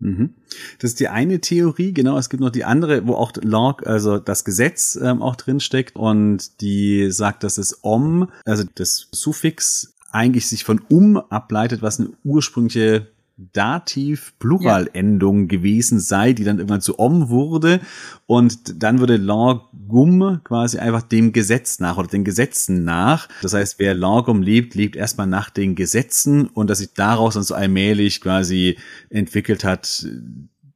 Mhm. 0.00 0.34
Das 0.78 0.90
ist 0.90 1.00
die 1.00 1.08
eine 1.08 1.40
Theorie, 1.40 1.92
genau. 1.92 2.18
Es 2.18 2.30
gibt 2.30 2.40
noch 2.40 2.50
die 2.50 2.64
andere, 2.64 3.06
wo 3.06 3.14
auch 3.14 3.32
Log, 3.42 3.86
also 3.86 4.18
das 4.18 4.44
Gesetz 4.44 4.96
ähm, 5.00 5.22
auch 5.22 5.36
drin 5.36 5.60
steckt 5.60 5.96
und 5.96 6.60
die 6.60 7.10
sagt, 7.10 7.42
dass 7.42 7.58
es 7.58 7.82
om, 7.82 8.28
also 8.44 8.64
das 8.74 9.08
Suffix 9.12 9.94
eigentlich 10.10 10.46
sich 10.48 10.64
von 10.64 10.80
um 10.88 11.16
ableitet, 11.16 11.82
was 11.82 12.00
eine 12.00 12.10
ursprüngliche 12.24 13.08
Dativ-Pluralendung 13.38 15.42
ja. 15.42 15.46
gewesen 15.46 16.00
sei, 16.00 16.32
die 16.32 16.44
dann 16.44 16.58
irgendwann 16.58 16.80
zu 16.80 16.98
om 16.98 17.28
wurde. 17.28 17.80
Und 18.26 18.82
dann 18.82 18.98
würde 18.98 19.16
logum 19.16 20.40
quasi 20.44 20.78
einfach 20.78 21.02
dem 21.02 21.32
Gesetz 21.32 21.78
nach 21.78 21.96
oder 21.96 22.08
den 22.08 22.24
Gesetzen 22.24 22.84
nach. 22.84 23.28
Das 23.42 23.54
heißt, 23.54 23.78
wer 23.78 23.94
logum 23.94 24.42
lebt, 24.42 24.74
lebt 24.74 24.96
erstmal 24.96 25.28
nach 25.28 25.50
den 25.50 25.76
Gesetzen 25.76 26.48
und 26.48 26.68
dass 26.68 26.78
sich 26.78 26.94
daraus 26.94 27.34
dann 27.34 27.44
so 27.44 27.54
allmählich 27.54 28.20
quasi 28.20 28.76
entwickelt 29.08 29.64
hat, 29.64 30.06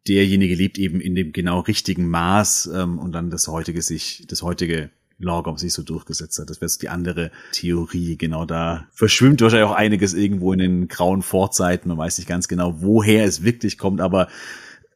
derjenige 0.09 0.55
lebt 0.55 0.79
eben 0.79 1.01
in 1.01 1.15
dem 1.15 1.33
genau 1.33 1.61
richtigen 1.61 2.09
Maß 2.09 2.71
ähm, 2.75 2.99
und 2.99 3.13
dann 3.13 3.31
das 3.31 3.49
heutige 3.49 3.83
sich, 3.83 4.25
das 4.29 4.43
heutige 4.43 4.91
Lorgom 5.23 5.57
sich 5.57 5.73
so 5.73 5.83
durchgesetzt 5.83 6.39
hat. 6.39 6.51
Das 6.51 6.61
wäre 6.61 6.69
so 6.69 6.81
die 6.81 6.89
andere 6.89 7.31
Theorie. 7.53 8.17
Genau 8.17 8.45
da 8.45 8.87
verschwimmt 8.93 9.41
wahrscheinlich 9.41 9.69
auch 9.69 9.75
einiges 9.75 10.15
irgendwo 10.15 10.53
in 10.53 10.59
den 10.59 10.89
grauen 10.89 11.23
Vorzeiten. 11.23 11.89
Man 11.89 11.99
weiß 11.99 12.19
nicht 12.19 12.29
ganz 12.29 12.49
genau, 12.49 12.83
woher 12.83 13.25
es 13.25 13.43
wirklich 13.43 13.79
kommt, 13.79 14.01
aber 14.01 14.29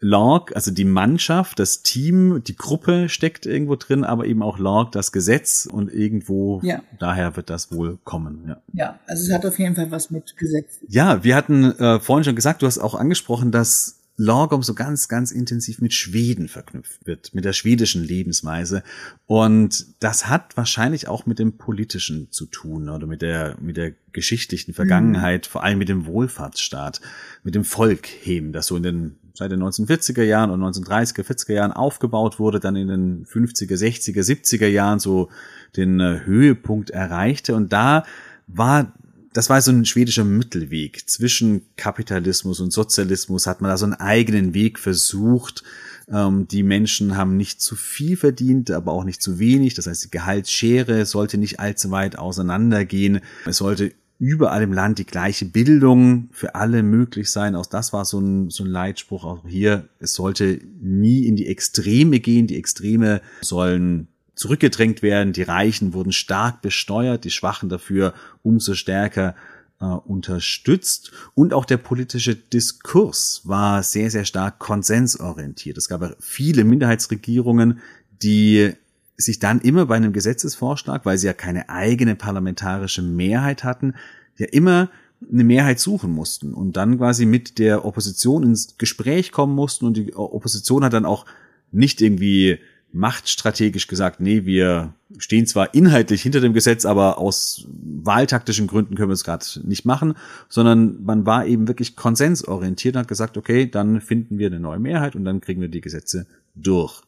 Lorg, 0.01 0.55
also 0.55 0.71
die 0.71 0.85
Mannschaft, 0.85 1.59
das 1.59 1.83
Team, 1.83 2.43
die 2.47 2.57
Gruppe 2.57 3.09
steckt 3.09 3.47
irgendwo 3.47 3.77
drin, 3.77 4.05
aber 4.05 4.27
eben 4.27 4.43
auch 4.43 4.59
Lorg, 4.59 4.93
das 4.93 5.11
Gesetz 5.11 5.67
und 5.71 5.93
irgendwo 5.93 6.61
ja. 6.63 6.83
daher 6.99 7.37
wird 7.37 7.51
das 7.51 7.73
wohl 7.73 7.99
kommen. 8.05 8.45
Ja. 8.47 8.57
ja, 8.73 8.99
also 9.07 9.25
es 9.25 9.33
hat 9.33 9.47
auf 9.47 9.59
jeden 9.59 9.75
Fall 9.75 9.91
was 9.91 10.11
mit 10.11 10.37
Gesetz. 10.37 10.81
Ja, 10.89 11.25
wir 11.25 11.35
hatten 11.35 11.65
äh, 11.65 11.99
vorhin 11.99 12.25
schon 12.25 12.37
gesagt, 12.37 12.63
du 12.63 12.67
hast 12.67 12.79
auch 12.79 12.95
angesprochen, 12.95 13.53
dass 13.53 14.01
Lorgom 14.17 14.63
so 14.63 14.75
ganz, 14.75 15.09
ganz 15.09 15.31
intensiv 15.31 15.81
mit 15.81 15.93
Schweden 15.93 16.49
verknüpft 16.49 17.07
wird, 17.07 17.35
mit 17.35 17.45
der 17.45 17.53
schwedischen 17.53 18.03
Lebensweise. 18.03 18.83
Und 19.27 19.87
das 20.01 20.29
hat 20.29 20.57
wahrscheinlich 20.57 21.07
auch 21.09 21.27
mit 21.27 21.39
dem 21.39 21.59
Politischen 21.59 22.31
zu 22.31 22.47
tun 22.47 22.89
oder 22.89 23.07
mit 23.07 23.21
der, 23.21 23.57
mit 23.61 23.77
der 23.77 23.93
geschichtlichen 24.13 24.73
Vergangenheit, 24.73 25.47
mhm. 25.47 25.51
vor 25.51 25.65
allem 25.65 25.79
mit 25.79 25.89
dem 25.89 26.07
Wohlfahrtsstaat, 26.07 27.01
mit 27.43 27.55
dem 27.55 27.65
Volk 27.65 28.07
heben, 28.07 28.53
das 28.53 28.67
so 28.67 28.77
in 28.77 28.83
den 28.83 29.17
seit 29.37 29.51
den 29.51 29.63
1940er 29.63 30.23
Jahren 30.23 30.51
und 30.51 30.63
1930er, 30.63 31.23
40er 31.23 31.53
Jahren 31.53 31.73
aufgebaut 31.73 32.39
wurde, 32.39 32.59
dann 32.59 32.75
in 32.75 32.89
den 32.89 33.27
50er, 33.27 33.75
60er, 33.75 34.23
70er 34.23 34.67
Jahren 34.67 34.99
so 34.99 35.29
den 35.77 36.01
äh, 36.01 36.21
Höhepunkt 36.25 36.89
erreichte. 36.89 37.55
Und 37.55 37.73
da 37.73 38.05
war 38.47 38.95
das 39.37 39.51
war 39.51 39.61
so 39.61 39.71
ein 39.71 39.85
schwedischer 39.85 40.25
Mittelweg. 40.25 41.11
Zwischen 41.11 41.67
Kapitalismus 41.77 42.59
und 42.61 42.73
Sozialismus 42.73 43.47
hat 43.47 43.61
man 43.61 43.71
da 43.71 43.77
so 43.77 43.85
einen 43.85 43.93
eigenen 43.93 44.55
Weg 44.55 44.79
versucht. 44.79 45.63
Ähm, 46.09 46.49
die 46.49 46.63
Menschen 46.63 47.19
haben 47.19 47.37
nicht 47.37 47.61
zu 47.61 47.77
viel 47.77 48.17
verdient, 48.17 48.71
aber 48.71 48.93
auch 48.93 49.05
nicht 49.05 49.21
zu 49.21 49.39
wenig. 49.39 49.75
Das 49.75 49.87
heißt, 49.87 50.05
die 50.05 50.11
Gehaltsschere 50.11 51.05
sollte 51.05 51.37
nicht 51.37 51.61
allzu 51.61 51.91
weit 51.91 52.19
auseinandergehen. 52.19 53.21
Es 53.45 53.59
sollte 53.59 53.93
überall 54.19 54.63
im 54.63 54.73
Land 54.73 55.01
die 55.01 55.05
gleiche 55.05 55.45
Bildung 55.45 56.31
für 56.33 56.55
alle 56.55 56.83
möglich 56.83 57.31
sein. 57.31 57.57
Auch 57.57 57.67
das 57.67 57.93
war 57.93 58.07
so 58.07 58.19
ein, 58.19 58.49
so 58.49 58.65
ein 58.65 58.71
Leitspruch 58.71 59.27
auch 59.27 59.47
hier. 59.47 59.91
Es 59.99 60.15
sollte 60.15 60.63
nie 60.81 61.27
in 61.27 61.37
die 61.37 61.49
Extreme 61.49 62.21
gehen. 62.21 62.47
Die 62.47 62.57
Extreme 62.57 63.21
sollen 63.43 64.09
zurückgedrängt 64.37 65.03
werden. 65.03 65.33
Die 65.33 65.43
Reichen 65.43 65.93
wurden 65.93 66.13
stark 66.13 66.63
besteuert, 66.63 67.25
die 67.25 67.31
Schwachen 67.31 67.69
dafür 67.69 68.15
umso 68.43 68.75
stärker 68.75 69.35
äh, 69.81 69.87
unterstützt. 69.87 71.11
Und 71.35 71.53
auch 71.53 71.65
der 71.65 71.79
politische 71.79 72.37
Diskurs 72.37 73.41
war 73.45 73.83
sehr, 73.83 74.11
sehr 74.11 74.25
stark 74.25 74.59
konsensorientiert. 74.59 75.77
Es 75.79 75.89
gab 75.89 76.17
viele 76.21 76.65
Minderheitsregierungen, 76.65 77.81
die 78.23 78.73
sich 79.17 79.39
dann 79.39 79.61
immer 79.61 79.87
bei 79.87 79.97
einem 79.97 80.13
Gesetzesvorschlag, 80.13 81.07
weil 81.07 81.19
sie 81.19 81.27
ja 81.27 81.33
keine 81.33 81.71
eigene 81.71 82.15
parlamentarische 82.15 83.03
Mehrheit 83.03 83.65
hatten, 83.65 83.95
ja 84.37 84.47
immer 84.47 84.91
eine 85.33 85.45
Mehrheit 85.45 85.81
suchen 85.81 86.13
mussten 86.13 86.53
und 86.53 86.77
dann 86.77 86.99
quasi 86.99 87.25
mit 87.25 87.59
der 87.59 87.87
Opposition 87.87 88.43
ins 88.43 88.77
Gespräch 88.77 89.33
kommen 89.33 89.55
mussten 89.55 89.87
und 89.87 89.97
die 89.97 90.15
Opposition 90.15 90.85
hat 90.85 90.93
dann 90.93 91.07
auch 91.07 91.25
nicht 91.73 92.03
irgendwie 92.03 92.59
machtstrategisch 92.93 93.89
gesagt, 93.89 94.21
nee, 94.21 94.45
wir 94.45 94.95
stehen 95.19 95.47
zwar 95.47 95.75
inhaltlich 95.75 96.23
hinter 96.23 96.41
dem 96.41 96.55
Gesetz, 96.55 96.85
aber 96.85 97.19
aus 97.19 97.67
wahltaktischen 97.69 98.67
Gründen 98.67 98.95
können 98.95 99.11
wir 99.11 99.15
es 99.15 99.25
gerade 99.25 99.45
nicht 99.65 99.85
machen, 99.85 100.15
sondern 100.49 101.03
man 101.05 101.27
war 101.27 101.47
eben 101.47 101.69
wirklich 101.69 101.97
konsensorientiert 101.97 102.97
und 102.97 103.01
hat 103.01 103.09
gesagt, 103.09 103.37
okay, 103.37 103.69
dann 103.71 104.01
finden 104.01 104.39
wir 104.39 104.47
eine 104.47 104.61
neue 104.61 104.79
Mehrheit 104.79 105.15
und 105.15 105.25
dann 105.25 105.41
kriegen 105.41 105.61
wir 105.61 105.69
die 105.69 105.81
Gesetze 105.81 106.27
durch. 106.55 107.03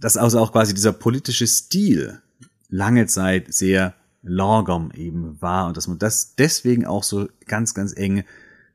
Dass 0.00 0.16
also 0.16 0.38
auch 0.38 0.52
quasi 0.52 0.74
dieser 0.74 0.92
politische 0.92 1.46
Stil 1.46 2.20
lange 2.68 3.06
Zeit 3.06 3.52
sehr 3.52 3.94
lorgom 4.22 4.90
eben 4.92 5.40
war 5.40 5.68
und 5.68 5.76
dass 5.76 5.86
man 5.86 5.98
das 5.98 6.34
deswegen 6.34 6.84
auch 6.84 7.04
so 7.04 7.28
ganz, 7.46 7.74
ganz 7.74 7.96
eng 7.96 8.24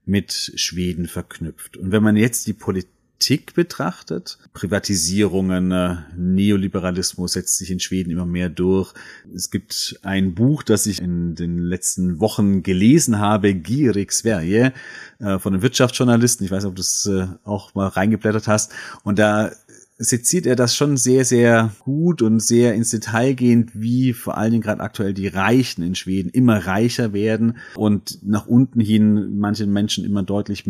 mit 0.06 0.54
Schweden 0.56 1.08
verknüpft. 1.08 1.78
Und 1.78 1.92
wenn 1.92 2.04
man 2.04 2.16
jetzt 2.16 2.48
die 2.48 2.54
Politik 2.54 2.90
Politik 3.22 3.54
betrachtet. 3.54 4.40
Privatisierungen, 4.54 5.72
äh, 5.72 5.98
Neoliberalismus 6.18 7.34
setzt 7.34 7.56
sich 7.60 7.70
in 7.70 7.80
Schweden 7.80 8.10
immer 8.10 8.26
mehr 8.26 8.50
durch. 8.50 8.96
Es 9.36 9.52
gibt 9.52 10.00
ein 10.02 10.34
Buch, 10.34 10.64
das 10.64 10.88
ich 10.88 11.00
in 11.00 11.36
den 11.36 11.60
letzten 11.60 12.20
Wochen 12.20 12.64
gelesen 12.64 13.20
habe, 13.20 13.54
Gierig 13.54 14.12
Sverige, 14.12 14.74
äh, 15.20 15.38
von 15.38 15.54
einem 15.54 15.62
Wirtschaftsjournalisten. 15.62 16.44
Ich 16.44 16.52
weiß 16.52 16.64
nicht, 16.64 16.70
ob 16.70 16.76
du 16.76 16.82
es 16.82 17.06
äh, 17.06 17.28
auch 17.44 17.76
mal 17.76 17.90
reingeblättert 17.90 18.48
hast. 18.48 18.72
Und 19.04 19.20
da 19.20 19.52
seziert 20.00 20.48
er 20.48 20.56
das 20.56 20.76
schon 20.76 20.98
sehr, 20.98 21.24
sehr 21.24 21.72
gut 21.82 22.24
und 22.24 22.40
sehr 22.40 22.74
ins 22.74 22.90
Detail 22.90 23.36
gehend, 23.36 23.70
wie 23.80 24.14
vor 24.14 24.36
allen 24.36 24.50
Dingen 24.50 24.64
gerade 24.64 24.82
aktuell 24.82 25.14
die 25.14 25.28
Reichen 25.28 25.84
in 25.84 25.94
Schweden 25.94 26.32
immer 26.32 26.66
reicher 26.66 27.14
werden 27.14 27.58
und 27.76 28.18
nach 28.24 28.48
unten 28.48 28.80
hin 28.80 29.38
manche 29.38 29.68
Menschen 29.68 30.06
immer 30.06 30.24
deutlich 30.24 30.66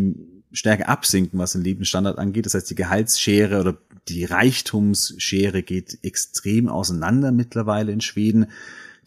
stärker 0.51 0.89
absinken, 0.89 1.39
was 1.39 1.53
den 1.53 1.63
Lebensstandard 1.63 2.17
angeht. 2.17 2.45
Das 2.45 2.53
heißt, 2.53 2.69
die 2.69 2.75
Gehaltsschere 2.75 3.59
oder 3.59 3.77
die 4.07 4.25
Reichtumsschere 4.25 5.63
geht 5.63 5.99
extrem 6.03 6.67
auseinander 6.67 7.31
mittlerweile 7.31 7.91
in 7.91 8.01
Schweden. 8.01 8.47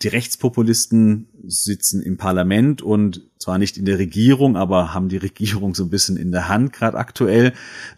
Die 0.03 0.09
Rechtspopulisten 0.09 1.29
sitzen 1.47 2.03
im 2.03 2.17
Parlament 2.17 2.83
und 2.83 3.23
zwar 3.39 3.59
nicht 3.59 3.79
in 3.79 3.85
der 3.85 3.99
Regierung, 3.99 4.57
aber 4.57 4.93
haben 4.93 5.09
die 5.09 5.19
Regierung 5.19 5.75
so 5.75 5.85
ein 5.85 5.91
bisschen 5.91 6.17
in 6.17 6.33
der 6.33 6.49
Hand 6.49 6.73
gerade 6.73 6.99
aktuell. 6.99 7.53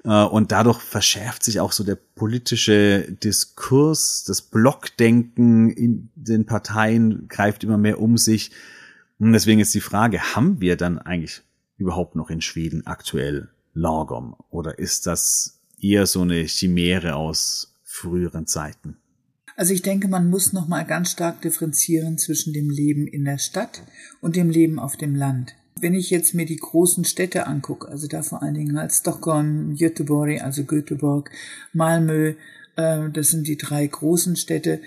Äh, 0.04 0.24
und 0.24 0.52
dadurch 0.52 0.80
verschärft 0.80 1.42
sich 1.42 1.58
auch 1.60 1.72
so 1.72 1.84
der 1.84 1.96
politische 1.96 3.10
Diskurs, 3.10 4.24
das 4.24 4.42
Blockdenken 4.42 5.70
in 5.70 6.10
den 6.14 6.46
Parteien 6.46 7.28
greift 7.28 7.64
immer 7.64 7.78
mehr 7.78 8.00
um 8.00 8.18
sich. 8.18 8.50
Und 9.18 9.32
deswegen 9.32 9.60
ist 9.60 9.74
die 9.74 9.80
Frage, 9.80 10.34
haben 10.34 10.60
wir 10.60 10.76
dann 10.76 10.98
eigentlich 10.98 11.42
überhaupt 11.76 12.16
noch 12.16 12.30
in 12.30 12.40
Schweden 12.40 12.87
aktuell 12.87 13.49
Lagom? 13.75 14.37
Oder 14.50 14.78
ist 14.78 15.06
das 15.06 15.61
eher 15.80 16.06
so 16.06 16.23
eine 16.23 16.47
Chimäre 16.47 17.16
aus 17.16 17.75
früheren 17.85 18.47
Zeiten? 18.47 18.97
Also 19.56 19.73
ich 19.73 19.83
denke, 19.83 20.09
man 20.09 20.28
muss 20.28 20.52
noch 20.52 20.68
mal 20.68 20.85
ganz 20.85 21.11
stark 21.11 21.40
differenzieren 21.40 22.18
zwischen 22.18 22.52
dem 22.52 22.68
Leben 22.68 23.06
in 23.06 23.25
der 23.25 23.38
Stadt 23.38 23.83
und 24.21 24.37
dem 24.37 24.50
Leben 24.50 24.78
auf 24.78 24.97
dem 24.97 25.14
Land. 25.14 25.54
Wenn 25.80 25.95
ich 25.95 26.11
jetzt 26.11 26.35
mir 26.35 26.47
die 26.47 26.56
großen 26.56 27.04
Städte 27.04 27.47
angucke, 27.47 27.88
also 27.88 28.06
da 28.06 28.23
vor 28.23 28.42
allen 28.42 28.54
Dingen 28.54 28.78
halt 28.78 28.92
Stockholm, 28.92 29.76
Göteborg, 29.76 30.42
also 30.42 30.64
Göteborg, 30.64 31.30
Malmö, 31.73 32.35
äh, 32.76 33.11
das 33.11 33.28
sind 33.28 33.47
die 33.47 33.56
drei 33.56 33.87
großen 33.87 34.37
Städte, 34.37 34.80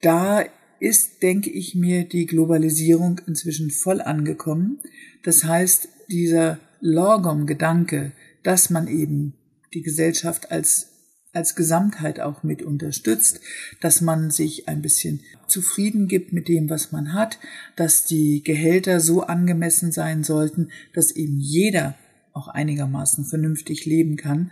da 0.00 0.44
ist, 0.78 1.22
denke 1.22 1.48
ich 1.50 1.74
mir, 1.74 2.04
die 2.04 2.26
Globalisierung 2.26 3.20
inzwischen 3.26 3.70
voll 3.70 4.00
angekommen. 4.00 4.80
Das 5.22 5.44
heißt, 5.44 5.88
dieser 6.08 6.58
Lorgom-Gedanke, 6.80 8.12
dass 8.42 8.70
man 8.70 8.88
eben 8.88 9.34
die 9.74 9.82
Gesellschaft 9.82 10.50
als 10.50 10.88
als 11.32 11.54
Gesamtheit 11.54 12.20
auch 12.20 12.42
mit 12.42 12.62
unterstützt, 12.62 13.40
dass 13.80 14.00
man 14.00 14.30
sich 14.30 14.68
ein 14.68 14.82
bisschen 14.82 15.20
zufrieden 15.46 16.06
gibt 16.06 16.32
mit 16.32 16.48
dem, 16.48 16.68
was 16.68 16.92
man 16.92 17.14
hat, 17.14 17.38
dass 17.74 18.04
die 18.04 18.42
Gehälter 18.42 19.00
so 19.00 19.22
angemessen 19.22 19.92
sein 19.92 20.24
sollten, 20.24 20.70
dass 20.92 21.10
eben 21.10 21.38
jeder 21.38 21.94
auch 22.34 22.48
einigermaßen 22.48 23.24
vernünftig 23.24 23.84
leben 23.84 24.16
kann. 24.16 24.50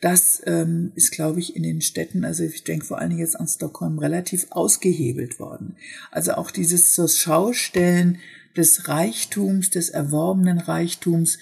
Das 0.00 0.40
ähm, 0.46 0.92
ist, 0.94 1.12
glaube 1.12 1.40
ich, 1.40 1.56
in 1.56 1.62
den 1.62 1.82
Städten, 1.82 2.24
also 2.24 2.42
ich 2.44 2.64
denke 2.64 2.86
vor 2.86 2.98
allen 2.98 3.10
Dingen 3.10 3.20
jetzt 3.20 3.38
an 3.38 3.48
Stockholm, 3.48 3.98
relativ 3.98 4.46
ausgehebelt 4.50 5.38
worden. 5.38 5.76
Also 6.10 6.32
auch 6.34 6.50
dieses 6.50 6.92
zur 6.92 7.08
Schaustellen 7.08 8.18
des 8.58 8.88
Reichtums, 8.88 9.70
des 9.70 9.88
erworbenen 9.88 10.58
Reichtums, 10.58 11.38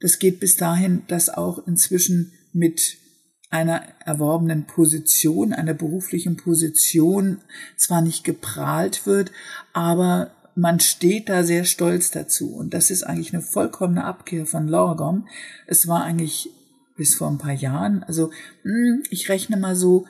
das 0.00 0.18
geht 0.18 0.40
bis 0.40 0.56
dahin, 0.56 1.04
dass 1.06 1.30
auch 1.30 1.66
inzwischen 1.66 2.32
mit 2.52 2.98
einer 3.48 3.82
erworbenen 4.04 4.66
Position, 4.66 5.52
einer 5.52 5.74
beruflichen 5.74 6.36
Position 6.36 7.38
zwar 7.76 8.02
nicht 8.02 8.24
geprahlt 8.24 9.06
wird, 9.06 9.30
aber 9.72 10.32
man 10.56 10.80
steht 10.80 11.28
da 11.28 11.44
sehr 11.44 11.64
stolz 11.64 12.10
dazu. 12.10 12.54
Und 12.54 12.74
das 12.74 12.90
ist 12.90 13.04
eigentlich 13.04 13.32
eine 13.32 13.42
vollkommene 13.42 14.04
Abkehr 14.04 14.46
von 14.46 14.66
Lorgom. 14.66 15.28
Es 15.66 15.86
war 15.86 16.02
eigentlich 16.02 16.50
bis 16.96 17.14
vor 17.14 17.28
ein 17.28 17.38
paar 17.38 17.52
Jahren, 17.52 18.02
also 18.02 18.30
hm, 18.62 19.04
ich 19.10 19.28
rechne 19.28 19.56
mal 19.56 19.76
so, 19.76 20.06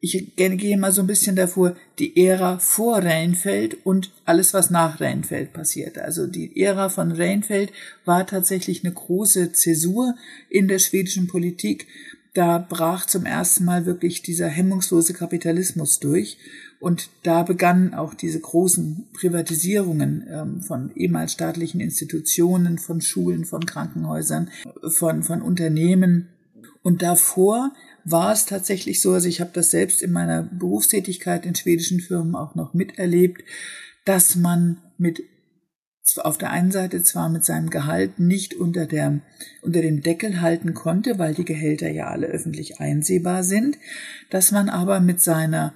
ich 0.00 0.34
gehe 0.34 0.78
mal 0.78 0.92
so 0.92 1.02
ein 1.02 1.06
bisschen 1.06 1.36
davor, 1.36 1.76
die 1.98 2.26
Ära 2.26 2.58
vor 2.58 2.98
Rheinfeld 2.98 3.84
und 3.84 4.10
alles, 4.24 4.54
was 4.54 4.70
nach 4.70 5.00
Rheinfeld 5.00 5.52
passierte. 5.52 6.02
Also 6.02 6.26
die 6.26 6.58
Ära 6.60 6.88
von 6.88 7.12
Rheinfeld 7.12 7.70
war 8.06 8.26
tatsächlich 8.26 8.82
eine 8.82 8.94
große 8.94 9.52
Zäsur 9.52 10.14
in 10.48 10.68
der 10.68 10.78
schwedischen 10.78 11.26
Politik 11.26 11.86
da 12.34 12.58
brach 12.58 13.06
zum 13.06 13.26
ersten 13.26 13.64
Mal 13.64 13.86
wirklich 13.86 14.22
dieser 14.22 14.48
hemmungslose 14.48 15.14
Kapitalismus 15.14 15.98
durch. 15.98 16.38
Und 16.78 17.10
da 17.24 17.42
begannen 17.42 17.92
auch 17.92 18.14
diese 18.14 18.40
großen 18.40 19.08
Privatisierungen 19.12 20.26
ähm, 20.30 20.62
von 20.62 20.92
ehemals 20.94 21.32
staatlichen 21.32 21.80
Institutionen, 21.80 22.78
von 22.78 23.00
Schulen, 23.00 23.44
von 23.44 23.66
Krankenhäusern, 23.66 24.50
von, 24.88 25.22
von 25.22 25.42
Unternehmen. 25.42 26.28
Und 26.82 27.02
davor 27.02 27.72
war 28.04 28.32
es 28.32 28.46
tatsächlich 28.46 29.00
so, 29.00 29.12
also 29.12 29.28
ich 29.28 29.40
habe 29.40 29.50
das 29.52 29.70
selbst 29.70 30.02
in 30.02 30.12
meiner 30.12 30.42
Berufstätigkeit 30.42 31.46
in 31.46 31.54
schwedischen 31.54 32.00
Firmen 32.00 32.34
auch 32.34 32.54
noch 32.54 32.74
miterlebt, 32.74 33.42
dass 34.04 34.36
man 34.36 34.78
mit 34.98 35.22
auf 36.18 36.38
der 36.38 36.50
einen 36.50 36.72
Seite 36.72 37.04
zwar 37.04 37.28
mit 37.28 37.44
seinem 37.44 37.70
Gehalt 37.70 38.18
nicht 38.18 38.54
unter, 38.54 38.86
der, 38.86 39.20
unter 39.62 39.80
dem 39.80 40.02
Deckel 40.02 40.40
halten 40.40 40.74
konnte, 40.74 41.20
weil 41.20 41.34
die 41.34 41.44
Gehälter 41.44 41.88
ja 41.88 42.08
alle 42.08 42.26
öffentlich 42.26 42.80
einsehbar 42.80 43.44
sind, 43.44 43.78
dass 44.28 44.50
man 44.50 44.68
aber 44.68 44.98
mit 44.98 45.20
seiner, 45.20 45.72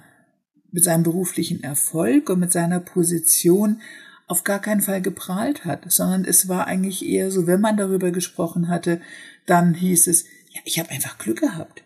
mit 0.71 0.83
seinem 0.83 1.03
beruflichen 1.03 1.63
Erfolg 1.63 2.29
und 2.29 2.39
mit 2.39 2.51
seiner 2.51 2.81
Position 2.81 3.79
auf 4.27 4.43
gar 4.43 4.59
keinen 4.59 4.81
Fall 4.81 5.01
geprahlt 5.01 5.63
hat, 5.63 5.89
sondern 5.89 6.25
es 6.25 6.49
war 6.49 6.67
eigentlich 6.67 7.05
eher 7.05 7.31
so, 7.31 7.47
wenn 7.47 7.61
man 7.61 7.77
darüber 7.77 8.11
gesprochen 8.11 8.67
hatte, 8.67 8.99
dann 9.45 9.73
hieß 9.73 10.07
es, 10.07 10.25
ja, 10.51 10.59
ich 10.65 10.79
habe 10.79 10.89
einfach 10.89 11.17
Glück 11.17 11.39
gehabt 11.39 11.84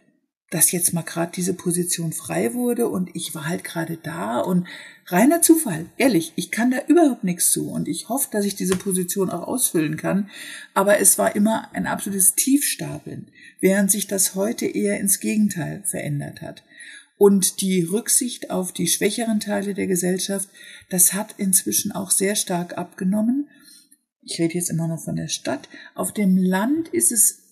dass 0.50 0.72
jetzt 0.72 0.94
mal 0.94 1.04
gerade 1.04 1.32
diese 1.36 1.54
Position 1.54 2.12
frei 2.12 2.54
wurde 2.54 2.88
und 2.90 3.16
ich 3.16 3.36
war 3.36 3.48
halt 3.48 3.64
gerade 3.64 3.98
da 3.98 4.40
und 4.40 4.68
reiner 5.06 5.42
Zufall, 5.42 5.86
ehrlich, 5.98 6.34
ich 6.36 6.50
kann 6.50 6.72
da 6.72 6.78
überhaupt 6.88 7.24
nichts 7.24 7.52
zu 7.52 7.70
und 7.70 7.88
ich 7.88 8.10
hoffe, 8.10 8.30
dass 8.32 8.46
ich 8.46 8.56
diese 8.56 8.76
Position 8.76 9.30
auch 9.30 9.48
ausfüllen 9.48 9.98
kann, 9.98 10.30
aber 10.74 11.00
es 11.00 11.18
war 11.18 11.36
immer 11.36 11.70
ein 11.74 11.86
absolutes 11.86 12.36
Tiefstapeln, 12.36 13.28
während 13.60 13.92
sich 13.92 14.08
das 14.08 14.36
heute 14.36 14.66
eher 14.66 15.00
ins 15.00 15.20
Gegenteil 15.20 15.84
verändert 15.86 16.42
hat. 16.42 16.64
Und 17.18 17.60
die 17.60 17.82
Rücksicht 17.82 18.50
auf 18.50 18.72
die 18.72 18.88
schwächeren 18.88 19.42
Teile 19.42 19.74
der 19.74 19.88
Gesellschaft, 19.88 20.48
das 20.90 21.14
hat 21.14 21.36
inzwischen 21.38 21.92
auch 21.92 22.12
sehr 22.12 22.36
stark 22.36 22.78
abgenommen. 22.78 23.50
Ich 24.22 24.40
rede 24.40 24.54
jetzt 24.54 24.70
immer 24.70 24.88
noch 24.88 25.04
von 25.04 25.18
der 25.18 25.28
Stadt. 25.28 25.68
Auf 25.96 26.14
dem 26.14 26.38
Land 26.38 26.88
ist 26.88 27.12
es 27.12 27.49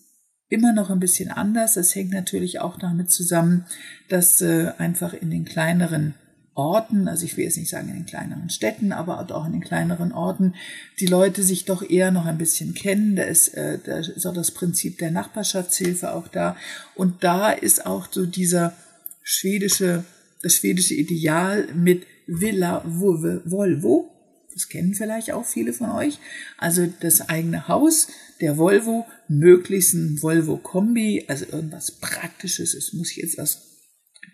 immer 0.49 0.73
noch 0.73 0.89
ein 0.89 0.99
bisschen 0.99 1.31
anders. 1.31 1.73
Das 1.73 1.93
hängt 1.95 2.12
natürlich 2.12 2.60
auch 2.60 2.77
damit 2.77 3.12
zusammen, 3.12 3.65
dass 4.10 4.41
äh, 4.41 4.71
einfach 4.77 5.13
in 5.13 5.29
den 5.29 5.45
kleineren 5.45 6.13
Orten, 6.57 7.07
also 7.07 7.23
ich 7.23 7.38
will 7.38 7.45
jetzt 7.45 7.57
nicht 7.57 7.69
sagen 7.69 7.89
in 7.89 7.95
den 7.95 8.05
kleineren 8.07 8.49
Städten, 8.49 8.91
aber 8.91 9.19
auch 9.19 9.45
in 9.45 9.51
den 9.51 9.62
kleineren 9.62 10.12
Orten, 10.12 10.55
die 10.99 11.05
Leute 11.05 11.43
sich 11.43 11.65
doch 11.65 11.88
eher 11.88 12.10
noch 12.10 12.25
ein 12.25 12.39
bisschen 12.39 12.73
kennen. 12.73 13.15
Da 13.15 13.23
ist, 13.23 13.49
äh, 13.49 13.77
da 13.83 13.99
ist 13.99 14.25
auch 14.25 14.33
das 14.33 14.51
Prinzip 14.51 14.97
der 14.97 15.12
Nachbarschaftshilfe 15.12 16.13
auch 16.13 16.27
da. 16.27 16.57
Und 16.95 17.23
da 17.23 17.51
ist 17.51 17.86
auch 17.86 18.07
so 18.12 18.25
dieser 18.25 18.73
schwedische, 19.21 20.03
das 20.41 20.55
schwedische 20.55 20.95
Ideal 20.95 21.67
mit 21.75 22.07
Villa 22.25 22.81
Volvo. 22.86 24.16
Das 24.57 24.69
kennen 24.69 24.95
vielleicht 24.95 25.31
auch 25.33 25.45
viele 25.45 25.71
von 25.71 25.91
euch. 25.91 26.17
Also 26.57 26.87
das 26.99 27.29
eigene 27.29 27.67
Haus, 27.67 28.07
der 28.41 28.57
Volvo, 28.57 29.05
möglichst 29.27 29.93
ein 29.93 30.19
Volvo 30.19 30.57
Kombi, 30.57 31.25
also 31.27 31.45
irgendwas 31.45 31.91
Praktisches. 31.91 32.73
Es 32.73 32.91
muss 32.91 33.15
jetzt 33.15 33.37
was, 33.37 33.61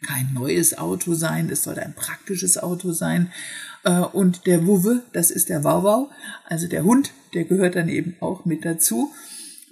kein 0.08 0.34
neues 0.34 0.78
Auto 0.78 1.14
sein, 1.14 1.50
es 1.50 1.64
soll 1.64 1.78
ein 1.78 1.94
praktisches 1.94 2.58
Auto 2.58 2.94
sein. 2.94 3.34
Äh, 3.84 4.00
und 4.00 4.46
der 4.48 4.66
Wuwe, 4.66 5.04
das 5.12 5.30
ist 5.30 5.50
der 5.50 5.66
Wauwau, 5.66 6.10
also 6.46 6.68
der 6.68 6.86
Hund, 6.86 7.12
der 7.34 7.44
gehört 7.44 7.76
dann 7.76 7.90
eben 7.90 8.16
auch 8.22 8.46
mit 8.46 8.64
dazu. 8.64 9.12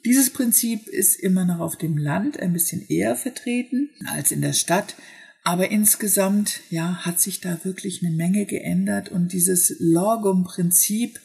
Dieses 0.03 0.31
Prinzip 0.31 0.85
ist 0.87 1.17
immer 1.17 1.45
noch 1.45 1.59
auf 1.59 1.77
dem 1.77 1.97
Land 1.97 2.41
ein 2.41 2.51
bisschen 2.51 2.85
eher 2.89 3.15
vertreten 3.15 3.89
als 4.05 4.33
in 4.33 4.41
der 4.41 4.51
Stadt. 4.51 4.95
Aber 5.43 5.71
insgesamt, 5.71 6.61
ja, 6.69 7.03
hat 7.03 7.19
sich 7.19 7.41
da 7.41 7.63
wirklich 7.63 8.03
eine 8.03 8.15
Menge 8.15 8.45
geändert 8.45 9.09
und 9.09 9.33
dieses 9.33 9.75
Lorgum-Prinzip 9.79 11.19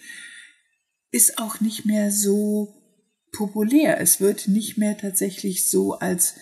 ist 1.11 1.38
auch 1.38 1.61
nicht 1.61 1.85
mehr 1.85 2.11
so 2.11 2.74
populär. 3.33 4.00
Es 4.00 4.20
wird 4.20 4.48
nicht 4.48 4.79
mehr 4.79 4.96
tatsächlich 4.96 5.68
so 5.68 5.94
als 5.94 6.35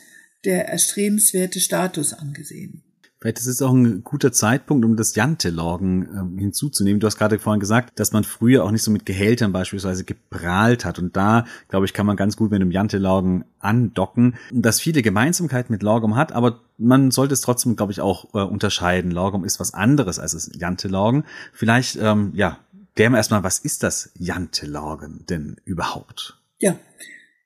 der 0.45 0.69
erstrebenswerte 0.69 1.61
Status 1.61 2.13
angesehen. 2.13 2.84
Vielleicht 3.25 3.39
ist 3.39 3.47
es 3.47 3.63
auch 3.63 3.73
ein 3.73 4.05
guter 4.05 4.33
Zeitpunkt, 4.33 4.85
um 4.85 4.97
das 4.97 5.15
Jante-Loggen 5.15 6.03
äh, 6.03 6.41
hinzuzunehmen. 6.43 7.01
Du 7.01 7.07
hast 7.07 7.17
gerade 7.17 7.39
vorhin 7.39 7.59
gesagt, 7.59 7.99
dass 7.99 8.13
man 8.13 8.23
früher 8.23 8.63
auch 8.63 8.71
nicht 8.71 8.83
so 8.83 8.91
mit 8.91 9.07
Gehältern 9.07 9.51
beispielsweise 9.51 10.05
geprahlt 10.05 10.85
hat. 10.85 10.99
Und 10.99 11.17
da, 11.17 11.47
glaube 11.69 11.87
ich, 11.87 11.95
kann 11.95 12.05
man 12.05 12.17
ganz 12.17 12.37
gut 12.37 12.51
mit 12.51 12.61
dem 12.61 12.71
Jante-Loggen 12.71 13.47
andocken, 13.61 14.35
dass 14.53 14.79
viele 14.79 15.01
Gemeinsamkeiten 15.01 15.73
mit 15.73 15.83
Logum 15.83 16.17
hat, 16.17 16.33
aber 16.33 16.61
man 16.77 17.11
sollte 17.11 17.33
es 17.33 17.41
trotzdem, 17.41 17.77
glaube 17.77 17.93
ich, 17.93 18.03
auch 18.03 18.35
äh, 18.35 18.43
unterscheiden. 18.43 19.11
Logum 19.11 19.47
ist 19.47 19.59
was 19.59 19.73
anderes 19.73 20.19
als 20.19 20.33
das 20.33 20.51
Jante-Loggen. 20.53 21.25
Vielleicht, 21.55 21.97
ähm, 21.97 22.33
ja, 22.35 22.59
klären 22.95 23.13
wir 23.13 23.17
erstmal, 23.17 23.43
was 23.43 23.59
ist 23.59 23.85
das 23.85 24.11
Jante-Loggen 24.19 25.25
denn 25.31 25.57
überhaupt? 25.65 26.37
Ja, 26.59 26.77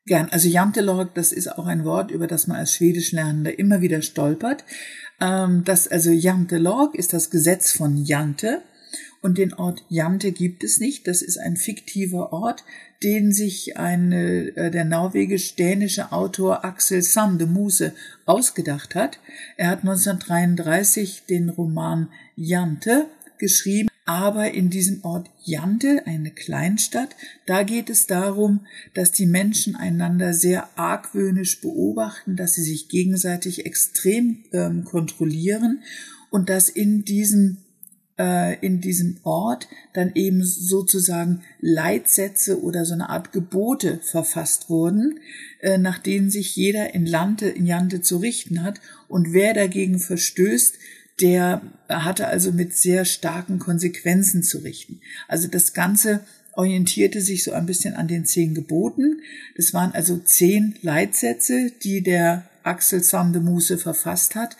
gern. 0.07 0.29
Also 0.33 0.49
Jantelog, 0.49 1.14
das 1.14 1.31
ist 1.31 1.57
auch 1.57 1.67
ein 1.67 1.85
Wort, 1.85 2.11
über 2.11 2.27
das 2.27 2.49
man 2.49 2.57
als 2.57 2.75
Schwedischlernender 2.75 3.57
immer 3.61 3.81
wieder 3.81 4.03
stolpert. 4.03 4.64
Ähm, 5.21 5.65
das, 5.65 5.89
also 5.89 6.11
Jantelog 6.11 6.95
ist 6.95 7.13
das 7.13 7.31
Gesetz 7.31 7.73
von 7.73 8.05
Jante. 8.05 8.63
Und 9.21 9.37
den 9.37 9.53
Ort 9.55 9.83
Jante 9.89 10.31
gibt 10.31 10.63
es 10.63 10.79
nicht. 10.79 11.09
Das 11.09 11.23
ist 11.23 11.39
ein 11.39 11.57
fiktiver 11.57 12.33
Ort, 12.33 12.65
den 13.03 13.33
sich 13.33 13.77
eine, 13.77 14.57
äh, 14.57 14.71
der 14.71 14.85
norwegisch-dänische 14.85 16.13
Autor 16.13 16.65
Axel 16.65 17.03
Sande 17.03 17.47
Muse 17.47 17.95
ausgedacht 18.27 18.95
hat. 18.95 19.19
Er 19.57 19.71
hat 19.71 19.81
1933 19.81 21.25
den 21.29 21.49
Roman 21.49 22.09
Jante 22.37 23.07
geschrieben, 23.39 23.88
aber 24.09 24.55
in 24.55 24.71
diesem 24.71 25.05
Ort 25.05 25.29
Jante, 25.44 26.07
eine 26.07 26.31
Kleinstadt, 26.31 27.14
da 27.44 27.62
geht 27.62 27.90
es 27.90 28.07
darum, 28.07 28.61
dass 28.94 29.12
die 29.12 29.27
Menschen 29.27 29.77
einander 29.77 30.33
sehr 30.33 30.66
argwöhnisch 30.79 31.61
beobachten, 31.61 32.35
dass 32.35 32.55
sie 32.55 32.62
sich 32.62 32.88
gegenseitig 32.88 33.66
extrem 33.66 34.44
ähm, 34.53 34.85
kontrollieren 34.85 35.83
und 36.31 36.49
dass 36.49 36.71
in 36.71 37.05
diesem 37.05 37.59
äh, 38.18 38.59
in 38.64 38.81
diesem 38.81 39.18
Ort 39.25 39.68
dann 39.92 40.12
eben 40.14 40.42
sozusagen 40.42 41.42
Leitsätze 41.61 42.62
oder 42.62 42.87
so 42.87 42.94
eine 42.94 43.11
Art 43.11 43.33
Gebote 43.33 44.01
verfasst 44.03 44.71
wurden, 44.71 45.21
äh, 45.61 45.77
nach 45.77 45.99
denen 45.99 46.31
sich 46.31 46.57
jeder 46.57 46.94
in 46.94 47.05
Lande, 47.05 47.51
in 47.51 47.66
Jante 47.66 48.01
zu 48.01 48.16
richten 48.16 48.62
hat. 48.62 48.81
Und 49.07 49.35
wer 49.35 49.53
dagegen 49.53 49.99
verstößt, 49.99 50.79
der 51.21 51.63
hatte 51.89 52.29
also 52.29 52.53
mit 52.53 52.77
sehr 52.77 53.05
starken 53.05 53.59
Konsequenzen 53.59 54.43
zu 54.43 54.59
richten. 54.59 55.01
Also 55.27 55.49
das 55.49 55.73
Ganze 55.73 56.21
orientierte 56.53 57.21
sich 57.21 57.45
so 57.45 57.53
ein 57.53 57.67
bisschen 57.67 57.95
an 57.95 58.09
den 58.09 58.25
zehn 58.25 58.55
Geboten. 58.55 59.21
Das 59.57 59.73
waren 59.73 59.93
also 59.93 60.19
zehn 60.19 60.75
Leitsätze, 60.83 61.73
die 61.83 62.03
der 62.03 62.45
Axel 62.63 63.03
Sandemuse 63.03 63.79
verfasst 63.79 64.35
hat, 64.35 64.57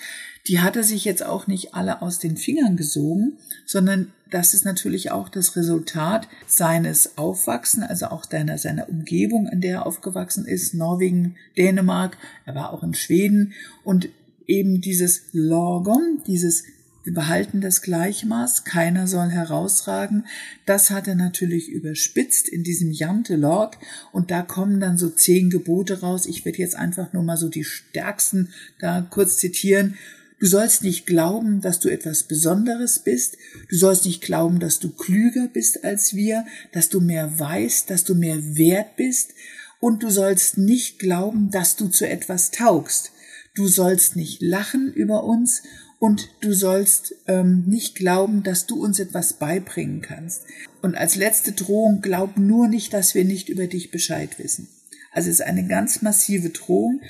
die 0.47 0.61
hat 0.61 0.77
er 0.77 0.83
sich 0.83 1.05
jetzt 1.05 1.25
auch 1.25 1.47
nicht 1.47 1.75
alle 1.75 2.01
aus 2.01 2.18
den 2.18 2.38
Fingern 2.38 2.77
gesogen, 2.77 3.37
sondern 3.66 4.12
das 4.31 4.55
ist 4.55 4.64
natürlich 4.64 5.11
auch 5.11 5.29
das 5.29 5.57
Resultat 5.57 6.29
seines 6.47 7.18
Aufwachsen, 7.18 7.83
also 7.83 8.07
auch 8.07 8.25
seiner, 8.25 8.57
seiner 8.59 8.88
Umgebung, 8.88 9.47
in 9.49 9.61
der 9.61 9.73
er 9.73 9.87
aufgewachsen 9.87 10.47
ist, 10.47 10.75
Norwegen, 10.75 11.37
Dänemark, 11.57 12.16
er 12.47 12.55
war 12.55 12.73
auch 12.73 12.83
in 12.83 12.94
Schweden 12.94 13.53
und 13.85 14.09
eben 14.48 14.80
dieses 14.80 15.22
Lorgom, 15.32 16.22
dieses 16.26 16.64
wir 17.08 17.14
behalten 17.14 17.62
das 17.62 17.80
Gleichmaß, 17.80 18.64
keiner 18.64 19.06
soll 19.06 19.30
herausragen. 19.30 20.26
Das 20.66 20.90
hat 20.90 21.08
er 21.08 21.14
natürlich 21.14 21.70
überspitzt 21.70 22.50
in 22.50 22.64
diesem 22.64 22.90
Jante-Log 22.90 23.78
und 24.12 24.30
da 24.30 24.42
kommen 24.42 24.78
dann 24.78 24.98
so 24.98 25.08
zehn 25.08 25.48
Gebote 25.48 26.00
raus. 26.00 26.26
Ich 26.26 26.44
werde 26.44 26.58
jetzt 26.58 26.76
einfach 26.76 27.14
nur 27.14 27.22
mal 27.22 27.38
so 27.38 27.48
die 27.48 27.64
stärksten 27.64 28.50
da 28.78 29.00
kurz 29.00 29.38
zitieren. 29.38 29.94
Du 30.38 30.46
sollst 30.46 30.84
nicht 30.84 31.06
glauben, 31.06 31.62
dass 31.62 31.80
du 31.80 31.88
etwas 31.88 32.24
Besonderes 32.24 32.98
bist. 32.98 33.38
Du 33.70 33.76
sollst 33.76 34.04
nicht 34.04 34.20
glauben, 34.20 34.61
dass 34.61 34.78
du 34.78 34.90
klüger 34.90 35.48
bist 35.48 35.84
als 35.84 36.14
wir, 36.14 36.44
dass 36.72 36.90
du 36.90 37.00
mehr 37.00 37.38
weißt, 37.38 37.88
dass 37.88 38.04
du 38.04 38.16
mehr 38.16 38.56
wert 38.56 38.96
bist. 38.96 39.32
Und 39.80 40.02
du 40.02 40.11
sollst 40.11 40.58
nicht 40.58 40.98
glauben, 40.98 41.50
dass 41.50 41.76
du 41.76 41.88
zu 41.88 42.06
etwas 42.06 42.50
taugst. 42.50 43.12
Du 43.59 43.66
sollst 43.66 44.14
nicht 44.14 44.40
lachen 44.40 44.92
über 44.92 45.25
uns 45.25 45.64
und 45.99 46.29
du 46.42 46.53
sollst 46.53 47.16
ähm, 47.27 47.64
nicht 47.66 47.97
glauben, 47.97 48.44
dass 48.44 48.66
du 48.66 48.81
uns 48.81 49.01
etwas 49.01 49.33
beibringen 49.33 50.01
kannst. 50.01 50.42
Und 50.81 50.94
als 50.94 51.16
letzte 51.16 51.51
Drohung, 51.51 52.01
glaub 52.01 52.38
nur 52.38 52.68
nicht, 52.68 52.94
dass 52.94 53.16
wir 53.16 53.25
nicht 53.25 53.49
über 53.49 53.66
dich 53.66 53.90
Bescheid 53.90 54.38
wissen. 54.38 54.68
Also 55.11 55.29
es 55.29 55.40
ist 55.40 55.44
eine 55.44 55.66
ganz 55.66 56.03
massive 56.03 56.51
Drohung. 56.51 57.01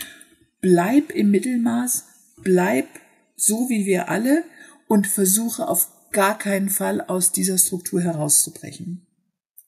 Bleib 0.62 1.10
im 1.10 1.30
Mittelmaß, 1.30 2.04
bleib 2.42 2.86
so 3.36 3.68
wie 3.68 3.84
wir 3.84 4.08
alle 4.08 4.42
und 4.86 5.06
versuche 5.06 5.68
auf 5.68 5.88
gar 6.12 6.38
keinen 6.38 6.70
Fall 6.70 7.02
aus 7.02 7.30
dieser 7.30 7.58
Struktur 7.58 8.00
herauszubrechen. 8.00 9.06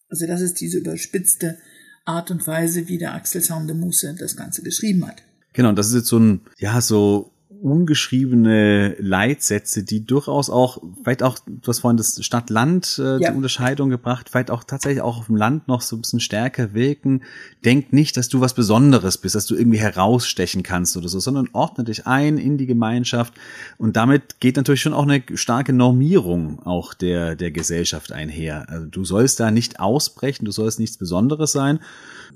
Also 0.08 0.26
das 0.26 0.40
ist 0.40 0.62
diese 0.62 0.78
überspitzte 0.78 1.58
Art 2.06 2.30
und 2.30 2.46
Weise, 2.46 2.88
wie 2.88 2.96
der 2.96 3.12
Axel 3.12 3.42
Saundemusse 3.42 4.16
das 4.18 4.34
Ganze 4.34 4.62
geschrieben 4.62 5.06
hat. 5.06 5.22
Genau, 5.52 5.70
und 5.70 5.76
das 5.76 5.88
ist 5.88 5.94
jetzt 5.94 6.08
so 6.08 6.18
ein, 6.18 6.42
ja, 6.58 6.80
so 6.80 7.32
ungeschriebene 7.62 8.96
Leitsätze, 8.98 9.82
die 9.82 10.04
durchaus 10.04 10.50
auch, 10.50 10.78
vielleicht 11.02 11.22
auch, 11.22 11.38
du 11.46 11.68
hast 11.68 11.80
vorhin 11.80 11.96
das 11.96 12.24
Stadt-Land, 12.24 12.98
äh, 12.98 13.18
ja. 13.18 13.30
die 13.30 13.36
Unterscheidung 13.36 13.90
gebracht, 13.90 14.28
vielleicht 14.30 14.50
auch 14.50 14.64
tatsächlich 14.64 15.02
auch 15.02 15.18
auf 15.18 15.26
dem 15.26 15.36
Land 15.36 15.68
noch 15.68 15.82
so 15.82 15.96
ein 15.96 16.00
bisschen 16.00 16.20
stärker 16.20 16.74
wirken. 16.74 17.22
Denk 17.64 17.92
nicht, 17.92 18.16
dass 18.16 18.28
du 18.28 18.40
was 18.40 18.54
Besonderes 18.54 19.18
bist, 19.18 19.34
dass 19.34 19.46
du 19.46 19.54
irgendwie 19.54 19.78
herausstechen 19.78 20.62
kannst 20.62 20.96
oder 20.96 21.08
so, 21.08 21.20
sondern 21.20 21.48
ordne 21.52 21.84
dich 21.84 22.06
ein 22.06 22.38
in 22.38 22.56
die 22.56 22.66
Gemeinschaft. 22.66 23.34
Und 23.76 23.96
damit 23.96 24.40
geht 24.40 24.56
natürlich 24.56 24.82
schon 24.82 24.94
auch 24.94 25.06
eine 25.06 25.22
starke 25.34 25.72
Normierung 25.72 26.60
auch 26.64 26.94
der, 26.94 27.36
der 27.36 27.50
Gesellschaft 27.50 28.12
einher. 28.12 28.68
Also 28.68 28.86
du 28.86 29.04
sollst 29.04 29.40
da 29.40 29.50
nicht 29.50 29.80
ausbrechen, 29.80 30.44
du 30.44 30.52
sollst 30.52 30.78
nichts 30.78 30.96
Besonderes 30.96 31.52
sein 31.52 31.80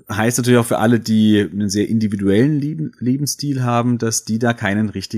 heißt 0.09 0.37
natürlich 0.37 0.59
auch 0.59 0.65
für 0.65 0.77
alle, 0.77 0.99
die 0.99 1.39
einen 1.39 1.69
sehr 1.69 1.87
individuellen 1.89 2.59
Lebensstil 2.99 3.63
haben, 3.63 3.97
dass 3.97 4.23
die 4.23 4.39
da 4.39 4.53
keinen 4.53 4.89
richtigen 4.89 5.14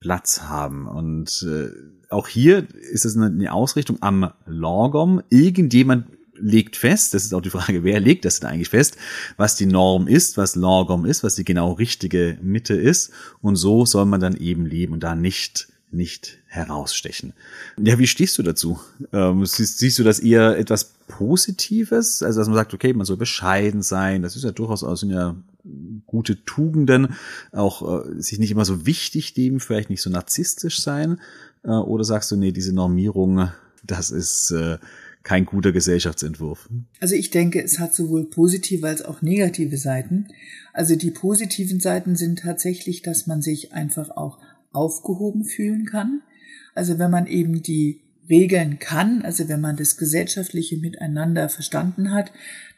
Platz 0.00 0.42
haben. 0.42 0.86
Und 0.86 1.46
äh, 1.48 1.70
auch 2.10 2.28
hier 2.28 2.66
ist 2.92 3.04
es 3.04 3.16
eine 3.16 3.52
Ausrichtung 3.52 3.98
am 4.00 4.30
Lorgom. 4.46 5.22
Irgendjemand 5.30 6.06
legt 6.36 6.76
fest, 6.76 7.14
das 7.14 7.24
ist 7.24 7.32
auch 7.32 7.40
die 7.40 7.50
Frage, 7.50 7.84
wer 7.84 8.00
legt 8.00 8.24
das 8.24 8.40
denn 8.40 8.50
eigentlich 8.50 8.68
fest, 8.68 8.96
was 9.36 9.56
die 9.56 9.66
Norm 9.66 10.08
ist, 10.08 10.36
was 10.36 10.56
Lorgom 10.56 11.04
ist, 11.04 11.22
was 11.22 11.36
die 11.36 11.44
genau 11.44 11.72
richtige 11.72 12.38
Mitte 12.42 12.74
ist. 12.74 13.12
Und 13.40 13.56
so 13.56 13.86
soll 13.86 14.04
man 14.04 14.20
dann 14.20 14.36
eben 14.36 14.66
leben 14.66 14.92
und 14.92 15.02
da 15.02 15.14
nicht 15.14 15.68
nicht 15.94 16.38
herausstechen. 16.46 17.34
Ja, 17.78 17.98
wie 17.98 18.08
stehst 18.08 18.36
du 18.36 18.42
dazu? 18.42 18.80
Ähm, 19.12 19.46
siehst, 19.46 19.78
siehst, 19.78 19.98
du 19.98 20.02
das 20.02 20.18
eher 20.18 20.58
etwas 20.58 20.92
Positives? 21.06 22.22
Also, 22.22 22.40
dass 22.40 22.48
man 22.48 22.56
sagt, 22.56 22.74
okay, 22.74 22.92
man 22.92 23.06
soll 23.06 23.16
bescheiden 23.16 23.80
sein, 23.80 24.22
das 24.22 24.34
ist 24.34 24.42
ja 24.42 24.50
durchaus 24.50 24.82
auch 24.82 24.96
sind 24.96 25.10
ja 25.10 25.36
gute 26.06 26.44
Tugenden, 26.44 27.14
auch 27.52 28.06
äh, 28.06 28.20
sich 28.20 28.38
nicht 28.38 28.50
immer 28.50 28.64
so 28.64 28.86
wichtig 28.86 29.36
nehmen, 29.36 29.60
vielleicht 29.60 29.90
nicht 29.90 30.02
so 30.02 30.10
narzisstisch 30.10 30.80
sein. 30.80 31.20
Äh, 31.64 31.68
oder 31.68 32.04
sagst 32.04 32.30
du, 32.30 32.36
nee, 32.36 32.52
diese 32.52 32.74
Normierung, 32.74 33.48
das 33.84 34.10
ist 34.10 34.50
äh, 34.50 34.78
kein 35.22 35.46
guter 35.46 35.72
Gesellschaftsentwurf? 35.72 36.68
Also 37.00 37.14
ich 37.14 37.30
denke, 37.30 37.62
es 37.62 37.78
hat 37.78 37.94
sowohl 37.94 38.24
positive 38.24 38.86
als 38.86 39.02
auch 39.02 39.22
negative 39.22 39.78
Seiten. 39.78 40.28
Also 40.72 40.96
die 40.96 41.10
positiven 41.10 41.80
Seiten 41.80 42.14
sind 42.14 42.40
tatsächlich, 42.40 43.02
dass 43.02 43.26
man 43.26 43.40
sich 43.42 43.72
einfach 43.72 44.10
auch 44.10 44.38
aufgehoben 44.72 45.44
fühlen 45.44 45.86
kann. 45.86 46.22
Also 46.74 46.98
wenn 46.98 47.10
man 47.10 47.26
eben 47.26 47.62
die 47.62 48.00
Regeln 48.28 48.78
kann, 48.78 49.22
also 49.22 49.48
wenn 49.48 49.60
man 49.60 49.76
das 49.76 49.96
gesellschaftliche 49.96 50.76
Miteinander 50.78 51.48
verstanden 51.48 52.10
hat, 52.10 52.32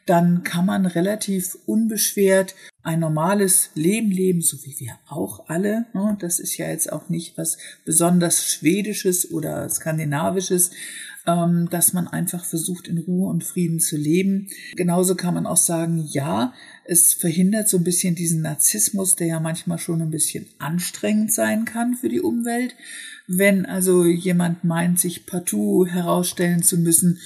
dann 0.07 0.43
kann 0.43 0.65
man 0.65 0.85
relativ 0.85 1.57
unbeschwert 1.65 2.55
ein 2.81 3.01
normales 3.01 3.69
Leben 3.75 4.09
leben, 4.09 4.41
so 4.41 4.57
wie 4.63 4.79
wir 4.79 4.97
auch 5.09 5.49
alle. 5.49 5.85
Ne? 5.93 6.17
Das 6.21 6.39
ist 6.39 6.57
ja 6.57 6.69
jetzt 6.69 6.91
auch 6.91 7.09
nicht 7.09 7.37
was 7.37 7.57
besonders 7.83 8.45
Schwedisches 8.45 9.29
oder 9.29 9.67
Skandinavisches, 9.67 10.71
ähm, 11.27 11.67
dass 11.69 11.91
man 11.91 12.07
einfach 12.07 12.45
versucht, 12.45 12.87
in 12.87 12.99
Ruhe 12.99 13.29
und 13.29 13.43
Frieden 13.43 13.81
zu 13.81 13.97
leben. 13.97 14.47
Genauso 14.77 15.15
kann 15.15 15.33
man 15.33 15.45
auch 15.45 15.57
sagen, 15.57 16.07
ja, 16.09 16.53
es 16.85 17.13
verhindert 17.13 17.67
so 17.67 17.75
ein 17.77 17.83
bisschen 17.83 18.15
diesen 18.15 18.41
Narzissmus, 18.41 19.17
der 19.17 19.27
ja 19.27 19.39
manchmal 19.41 19.77
schon 19.77 20.01
ein 20.01 20.11
bisschen 20.11 20.47
anstrengend 20.57 21.33
sein 21.33 21.65
kann 21.65 21.95
für 21.95 22.07
die 22.07 22.21
Umwelt. 22.21 22.73
Wenn 23.27 23.65
also 23.65 24.05
jemand 24.05 24.63
meint, 24.63 25.01
sich 25.01 25.25
partout 25.25 25.87
herausstellen 25.87 26.63
zu 26.63 26.77
müssen, 26.77 27.19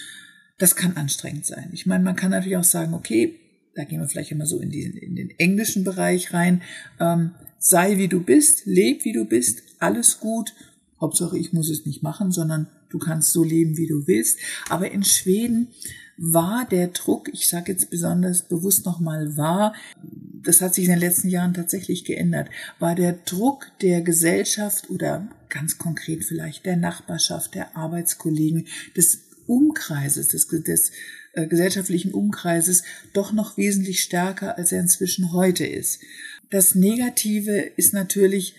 das 0.61 0.75
kann 0.75 0.95
anstrengend 0.95 1.45
sein. 1.45 1.69
Ich 1.73 1.85
meine, 1.85 2.03
man 2.03 2.15
kann 2.15 2.31
natürlich 2.31 2.57
auch 2.57 2.63
sagen, 2.63 2.93
okay, 2.93 3.39
da 3.73 3.83
gehen 3.83 3.99
wir 3.99 4.07
vielleicht 4.07 4.31
immer 4.31 4.45
so 4.45 4.59
in, 4.59 4.69
den, 4.69 4.95
in 4.95 5.15
den 5.15 5.31
englischen 5.39 5.83
Bereich 5.83 6.33
rein, 6.33 6.61
ähm, 6.99 7.31
sei 7.57 7.97
wie 7.97 8.07
du 8.07 8.21
bist, 8.21 8.65
leb 8.65 9.03
wie 9.03 9.13
du 9.13 9.25
bist, 9.25 9.63
alles 9.79 10.19
gut, 10.19 10.53
Hauptsache 10.99 11.37
ich 11.37 11.51
muss 11.51 11.69
es 11.69 11.85
nicht 11.87 12.03
machen, 12.03 12.31
sondern 12.31 12.67
du 12.89 12.99
kannst 12.99 13.31
so 13.31 13.43
leben, 13.43 13.75
wie 13.75 13.87
du 13.87 14.05
willst. 14.05 14.37
Aber 14.69 14.91
in 14.91 15.03
Schweden 15.03 15.69
war 16.17 16.67
der 16.69 16.89
Druck, 16.89 17.29
ich 17.33 17.49
sage 17.49 17.71
jetzt 17.71 17.89
besonders 17.89 18.43
bewusst 18.43 18.85
nochmal 18.85 19.35
war, 19.37 19.73
das 20.43 20.61
hat 20.61 20.75
sich 20.75 20.85
in 20.85 20.91
den 20.91 20.99
letzten 20.99 21.29
Jahren 21.29 21.55
tatsächlich 21.55 22.05
geändert, 22.05 22.49
war 22.77 22.93
der 22.93 23.13
Druck 23.13 23.71
der 23.81 24.01
Gesellschaft 24.01 24.91
oder 24.91 25.27
ganz 25.49 25.79
konkret 25.79 26.23
vielleicht 26.23 26.67
der 26.67 26.77
Nachbarschaft, 26.77 27.55
der 27.55 27.75
Arbeitskollegen, 27.75 28.67
des 28.95 29.30
Umkreises, 29.47 30.29
des, 30.29 30.47
des 30.47 30.91
äh, 31.33 31.47
gesellschaftlichen 31.47 32.13
Umkreises 32.13 32.83
doch 33.13 33.33
noch 33.33 33.57
wesentlich 33.57 34.01
stärker, 34.01 34.57
als 34.57 34.71
er 34.71 34.81
inzwischen 34.81 35.33
heute 35.33 35.65
ist. 35.65 36.01
Das 36.49 36.75
Negative 36.75 37.57
ist 37.77 37.93
natürlich, 37.93 38.55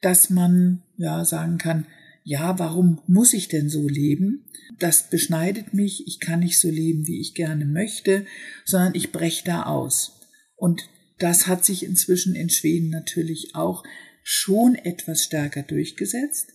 dass 0.00 0.30
man 0.30 0.82
ja 0.96 1.24
sagen 1.24 1.58
kann, 1.58 1.86
ja, 2.24 2.58
warum 2.58 3.00
muss 3.06 3.32
ich 3.32 3.46
denn 3.48 3.68
so 3.68 3.88
leben? 3.88 4.44
Das 4.80 5.08
beschneidet 5.10 5.74
mich, 5.74 6.08
ich 6.08 6.18
kann 6.18 6.40
nicht 6.40 6.58
so 6.58 6.68
leben, 6.68 7.06
wie 7.06 7.20
ich 7.20 7.34
gerne 7.34 7.64
möchte, 7.64 8.26
sondern 8.64 8.96
ich 8.96 9.12
breche 9.12 9.44
da 9.44 9.62
aus. 9.62 10.18
Und 10.56 10.88
das 11.18 11.46
hat 11.46 11.64
sich 11.64 11.84
inzwischen 11.84 12.34
in 12.34 12.50
Schweden 12.50 12.90
natürlich 12.90 13.54
auch 13.54 13.84
schon 14.24 14.74
etwas 14.74 15.22
stärker 15.22 15.62
durchgesetzt, 15.62 16.52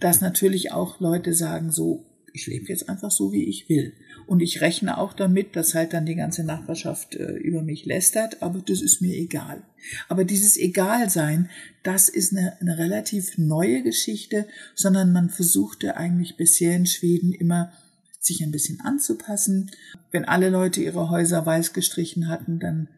dass 0.00 0.22
natürlich 0.22 0.72
auch 0.72 1.00
Leute 1.00 1.34
sagen, 1.34 1.70
so, 1.70 2.09
ich 2.32 2.46
lebe 2.46 2.66
jetzt 2.66 2.88
einfach 2.88 3.10
so, 3.10 3.32
wie 3.32 3.44
ich 3.44 3.68
will. 3.68 3.92
Und 4.26 4.40
ich 4.40 4.60
rechne 4.60 4.98
auch 4.98 5.12
damit, 5.12 5.56
dass 5.56 5.74
halt 5.74 5.92
dann 5.92 6.06
die 6.06 6.14
ganze 6.14 6.44
Nachbarschaft 6.44 7.14
äh, 7.16 7.32
über 7.32 7.62
mich 7.62 7.84
lästert, 7.84 8.42
aber 8.42 8.60
das 8.60 8.80
ist 8.80 9.00
mir 9.00 9.16
egal. 9.16 9.62
Aber 10.08 10.24
dieses 10.24 10.56
Egalsein, 10.56 11.48
das 11.82 12.08
ist 12.08 12.32
eine, 12.32 12.60
eine 12.60 12.78
relativ 12.78 13.38
neue 13.38 13.82
Geschichte, 13.82 14.46
sondern 14.74 15.12
man 15.12 15.30
versuchte 15.30 15.96
eigentlich 15.96 16.36
bisher 16.36 16.76
in 16.76 16.86
Schweden 16.86 17.32
immer 17.32 17.72
sich 18.20 18.42
ein 18.42 18.52
bisschen 18.52 18.80
anzupassen. 18.80 19.70
Wenn 20.10 20.24
alle 20.24 20.50
Leute 20.50 20.82
ihre 20.82 21.10
Häuser 21.10 21.44
weiß 21.44 21.72
gestrichen 21.72 22.28
hatten, 22.28 22.58
dann 22.60 22.88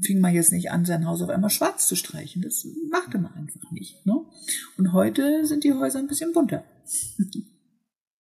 fing 0.00 0.20
man 0.20 0.34
jetzt 0.34 0.52
nicht 0.52 0.70
an, 0.70 0.84
sein 0.84 1.06
Haus 1.06 1.22
auf 1.22 1.30
einmal 1.30 1.50
schwarz 1.50 1.86
zu 1.88 1.96
streichen. 1.96 2.42
Das 2.42 2.66
machte 2.90 3.18
man 3.18 3.32
einfach 3.34 3.70
nicht. 3.70 4.04
Ne? 4.06 4.20
Und 4.76 4.92
heute 4.92 5.46
sind 5.46 5.64
die 5.64 5.72
Häuser 5.72 5.98
ein 5.98 6.08
bisschen 6.08 6.32
bunter. 6.32 6.64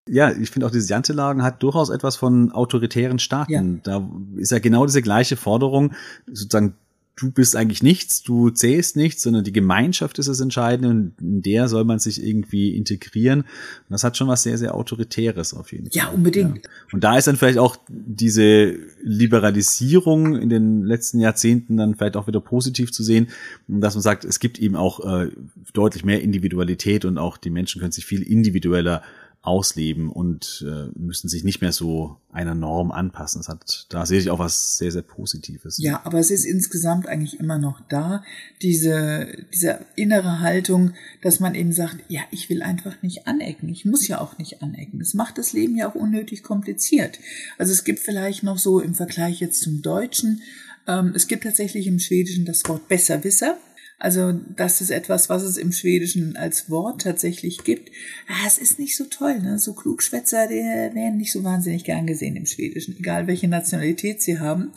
Ja, 0.08 0.32
ich 0.32 0.50
finde 0.50 0.66
auch 0.66 0.70
dieses 0.70 0.88
Jantelagen 0.88 1.42
hat 1.42 1.62
durchaus 1.62 1.88
etwas 1.88 2.16
von 2.16 2.50
autoritären 2.50 3.18
Staaten. 3.18 3.52
Ja. 3.52 3.98
Da 3.98 4.10
ist 4.36 4.50
ja 4.50 4.58
genau 4.58 4.84
diese 4.84 5.02
gleiche 5.02 5.36
Forderung, 5.36 5.92
sozusagen 6.26 6.74
du 7.16 7.30
bist 7.30 7.56
eigentlich 7.56 7.82
nichts, 7.82 8.22
du 8.22 8.50
zählst 8.50 8.96
nichts, 8.96 9.22
sondern 9.22 9.44
die 9.44 9.52
Gemeinschaft 9.52 10.18
ist 10.18 10.28
das 10.28 10.40
Entscheidende 10.40 10.88
und 10.88 11.12
in 11.20 11.42
der 11.42 11.68
soll 11.68 11.84
man 11.84 11.98
sich 11.98 12.24
irgendwie 12.24 12.74
integrieren. 12.74 13.40
Und 13.40 13.90
das 13.90 14.02
hat 14.02 14.16
schon 14.16 14.28
was 14.28 14.42
sehr, 14.42 14.56
sehr 14.56 14.74
Autoritäres 14.74 15.54
auf 15.54 15.72
jeden 15.72 15.90
Fall. 15.90 15.92
Ja, 15.94 16.08
unbedingt. 16.08 16.56
Ja. 16.56 16.70
Und 16.92 17.04
da 17.04 17.18
ist 17.18 17.26
dann 17.26 17.36
vielleicht 17.36 17.58
auch 17.58 17.76
diese 17.88 18.74
Liberalisierung 19.02 20.36
in 20.36 20.48
den 20.48 20.82
letzten 20.84 21.20
Jahrzehnten 21.20 21.76
dann 21.76 21.94
vielleicht 21.94 22.16
auch 22.16 22.26
wieder 22.26 22.40
positiv 22.40 22.92
zu 22.92 23.02
sehen, 23.02 23.28
dass 23.68 23.94
man 23.94 24.02
sagt, 24.02 24.24
es 24.24 24.40
gibt 24.40 24.58
eben 24.58 24.76
auch 24.76 25.00
äh, 25.00 25.30
deutlich 25.74 26.04
mehr 26.04 26.22
Individualität 26.22 27.04
und 27.04 27.18
auch 27.18 27.36
die 27.36 27.50
Menschen 27.50 27.80
können 27.80 27.92
sich 27.92 28.06
viel 28.06 28.22
individueller 28.22 29.02
ausleben 29.42 30.08
und 30.08 30.64
äh, 30.66 30.88
müssen 30.96 31.28
sich 31.28 31.42
nicht 31.42 31.60
mehr 31.60 31.72
so 31.72 32.16
einer 32.30 32.54
Norm 32.54 32.92
anpassen. 32.92 33.40
Das 33.40 33.48
hat, 33.48 33.86
da 33.88 34.06
sehe 34.06 34.20
ich 34.20 34.30
auch 34.30 34.38
was 34.38 34.78
sehr, 34.78 34.92
sehr 34.92 35.02
Positives. 35.02 35.78
Ja, 35.78 36.00
aber 36.04 36.20
es 36.20 36.30
ist 36.30 36.44
insgesamt 36.44 37.08
eigentlich 37.08 37.40
immer 37.40 37.58
noch 37.58 37.80
da, 37.88 38.22
diese, 38.62 39.44
diese 39.52 39.80
innere 39.96 40.38
Haltung, 40.38 40.92
dass 41.22 41.40
man 41.40 41.56
eben 41.56 41.72
sagt, 41.72 41.96
ja, 42.08 42.20
ich 42.30 42.50
will 42.50 42.62
einfach 42.62 43.02
nicht 43.02 43.26
anecken. 43.26 43.68
Ich 43.68 43.84
muss 43.84 44.06
ja 44.06 44.20
auch 44.20 44.38
nicht 44.38 44.62
anecken. 44.62 45.00
Das 45.00 45.12
macht 45.12 45.38
das 45.38 45.52
Leben 45.52 45.76
ja 45.76 45.90
auch 45.90 45.96
unnötig 45.96 46.44
kompliziert. 46.44 47.18
Also 47.58 47.72
es 47.72 47.82
gibt 47.82 47.98
vielleicht 47.98 48.44
noch 48.44 48.58
so 48.58 48.78
im 48.78 48.94
Vergleich 48.94 49.40
jetzt 49.40 49.60
zum 49.60 49.82
Deutschen, 49.82 50.40
ähm, 50.86 51.12
es 51.14 51.26
gibt 51.26 51.44
tatsächlich 51.44 51.86
im 51.86 51.98
Schwedischen 51.98 52.44
das 52.44 52.62
Wort 52.68 52.88
Besserwisser. 52.88 53.56
Also 54.02 54.32
das 54.56 54.80
ist 54.80 54.90
etwas, 54.90 55.28
was 55.28 55.44
es 55.44 55.56
im 55.56 55.70
Schwedischen 55.70 56.36
als 56.36 56.68
Wort 56.68 57.02
tatsächlich 57.02 57.62
gibt. 57.62 57.92
Ah, 58.26 58.44
es 58.48 58.58
ist 58.58 58.80
nicht 58.80 58.96
so 58.96 59.04
toll, 59.04 59.38
ne? 59.38 59.60
So 59.60 59.74
Klugschwätzer, 59.74 60.48
die 60.48 60.56
werden 60.56 61.18
nicht 61.18 61.30
so 61.30 61.44
wahnsinnig 61.44 61.84
gern 61.84 62.08
gesehen 62.08 62.34
im 62.34 62.46
Schwedischen, 62.46 62.96
egal 62.98 63.28
welche 63.28 63.46
Nationalität 63.46 64.20
sie 64.20 64.40
haben. 64.40 64.72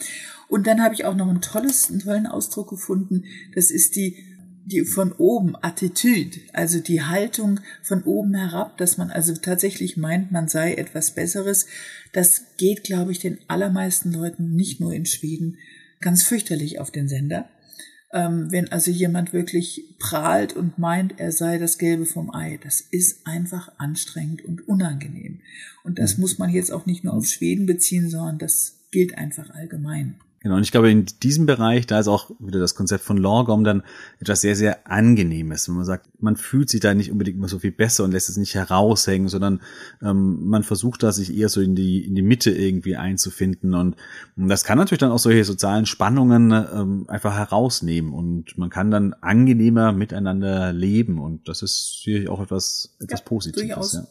Und 0.47 0.67
dann 0.67 0.79
habe 0.79 0.93
ich 0.93 1.05
auch 1.05 1.15
noch 1.15 1.27
ein 1.27 1.41
tolles, 1.41 1.89
einen 1.89 2.01
tollen 2.01 2.27
Ausdruck 2.27 2.69
gefunden. 2.69 3.23
Das 3.55 3.71
ist 3.71 3.95
die 3.95 4.15
die 4.67 4.83
von 4.83 5.11
oben 5.13 5.55
Attitüde, 5.59 6.39
also 6.53 6.79
die 6.79 7.03
Haltung 7.03 7.59
von 7.83 8.03
oben 8.03 8.33
herab, 8.33 8.77
dass 8.77 8.97
man 8.97 9.11
also 9.11 9.35
tatsächlich 9.35 9.95
meint, 9.95 10.31
man 10.31 10.47
sei 10.47 10.73
etwas 10.73 11.11
Besseres, 11.11 11.67
das 12.13 12.43
geht, 12.57 12.83
glaube 12.83 13.11
ich, 13.11 13.19
den 13.19 13.37
allermeisten 13.47 14.11
Leuten 14.11 14.55
nicht 14.55 14.79
nur 14.79 14.91
in 14.91 15.05
Schweden 15.05 15.57
ganz 16.01 16.23
fürchterlich 16.23 16.79
auf 16.79 16.89
den 16.89 17.07
Sender. 17.07 17.47
Ähm, 18.13 18.51
wenn 18.51 18.71
also 18.71 18.91
jemand 18.91 19.33
wirklich 19.33 19.95
prahlt 19.99 20.53
und 20.53 20.77
meint, 20.77 21.19
er 21.19 21.31
sei 21.31 21.57
das 21.57 21.77
Gelbe 21.77 22.05
vom 22.05 22.33
Ei, 22.33 22.59
das 22.63 22.81
ist 22.81 23.25
einfach 23.27 23.71
anstrengend 23.77 24.45
und 24.45 24.67
unangenehm. 24.67 25.41
Und 25.83 25.99
das 25.99 26.15
mhm. 26.15 26.21
muss 26.21 26.37
man 26.37 26.49
jetzt 26.49 26.71
auch 26.71 26.85
nicht 26.85 27.03
nur 27.03 27.13
auf 27.13 27.25
Schweden 27.25 27.65
beziehen, 27.65 28.09
sondern 28.09 28.37
das 28.37 28.79
gilt 28.91 29.17
einfach 29.17 29.49
allgemein. 29.49 30.15
Genau, 30.45 30.57
und 30.57 30.61
ich 30.61 30.71
glaube, 30.71 30.91
in 30.91 31.07
diesem 31.23 31.47
Bereich, 31.47 31.87
da 31.87 31.99
ist 31.99 32.07
auch 32.07 32.29
wieder 32.37 32.59
das 32.59 32.75
Konzept 32.75 33.03
von 33.03 33.17
Lawgom 33.17 33.63
dann 33.63 33.81
etwas 34.19 34.41
sehr, 34.41 34.55
sehr 34.55 34.87
Angenehmes. 34.87 35.67
Wenn 35.67 35.75
man 35.77 35.85
sagt, 35.85 36.07
man 36.21 36.35
fühlt 36.35 36.69
sich 36.69 36.81
da 36.81 36.93
nicht 36.93 37.11
unbedingt 37.11 37.39
immer 37.39 37.47
so 37.47 37.57
viel 37.57 37.71
besser 37.71 38.03
und 38.03 38.11
lässt 38.11 38.29
es 38.29 38.37
nicht 38.37 38.53
heraushängen, 38.53 39.27
sondern 39.27 39.59
ähm, 40.03 40.47
man 40.47 40.61
versucht 40.61 41.01
da 41.01 41.11
sich 41.11 41.35
eher 41.35 41.49
so 41.49 41.61
in 41.61 41.73
die, 41.73 42.05
in 42.05 42.13
die 42.13 42.21
Mitte 42.21 42.51
irgendwie 42.51 42.95
einzufinden. 42.95 43.73
Und, 43.73 43.95
und 44.37 44.47
das 44.47 44.63
kann 44.63 44.77
natürlich 44.77 44.99
dann 44.99 45.11
auch 45.11 45.17
solche 45.17 45.45
sozialen 45.45 45.87
Spannungen 45.87 46.51
ähm, 46.51 47.05
einfach 47.07 47.35
herausnehmen. 47.35 48.13
Und 48.13 48.55
man 48.55 48.69
kann 48.69 48.91
dann 48.91 49.15
angenehmer 49.21 49.93
miteinander 49.93 50.71
leben. 50.73 51.19
Und 51.19 51.49
das 51.49 51.63
ist 51.63 52.03
sicherlich 52.03 52.29
auch 52.29 52.39
etwas, 52.39 52.95
etwas 52.99 53.21
ja, 53.21 53.25
Positives. 53.25 53.65
Durchaus. 53.65 53.93
Ja. 53.93 54.03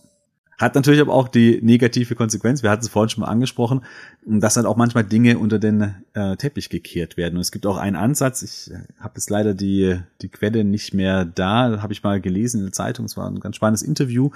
Hat 0.59 0.75
natürlich 0.75 1.01
aber 1.01 1.13
auch 1.13 1.29
die 1.29 1.61
negative 1.63 2.15
Konsequenz, 2.15 2.63
wir 2.63 2.71
hatten 2.71 2.85
es 2.85 2.89
vorhin 2.89 3.09
schon 3.09 3.23
mal 3.23 3.29
angesprochen, 3.29 3.83
dass 4.25 4.55
dann 4.55 4.67
auch 4.67 4.77
manchmal 4.77 5.05
Dinge 5.05 5.39
unter 5.39 5.59
den 5.59 5.95
äh, 6.15 6.37
Teppich 6.37 6.71
gekehrt 6.71 7.17
werden. 7.17 7.37
Und 7.37 7.41
es 7.41 7.53
gibt 7.53 7.67
auch 7.67 7.77
einen 7.77 7.97
Ansatz, 7.97 8.43
ich 8.43 8.75
habe 9.01 9.15
jetzt 9.17 9.31
leider 9.31 9.55
die, 9.55 10.01
die 10.23 10.29
Quelle 10.29 10.65
nicht 10.65 10.95
mehr 10.95 11.25
da, 11.25 11.83
habe 11.83 11.93
ich 11.93 12.03
mal 12.03 12.21
gelesen 12.21 12.59
in 12.59 12.67
der 12.67 12.73
Zeitung, 12.73 13.07
es 13.07 13.17
war 13.17 13.29
ein 13.29 13.41
ganz 13.41 13.57
spannendes 13.57 13.83
Interview, 13.83 14.31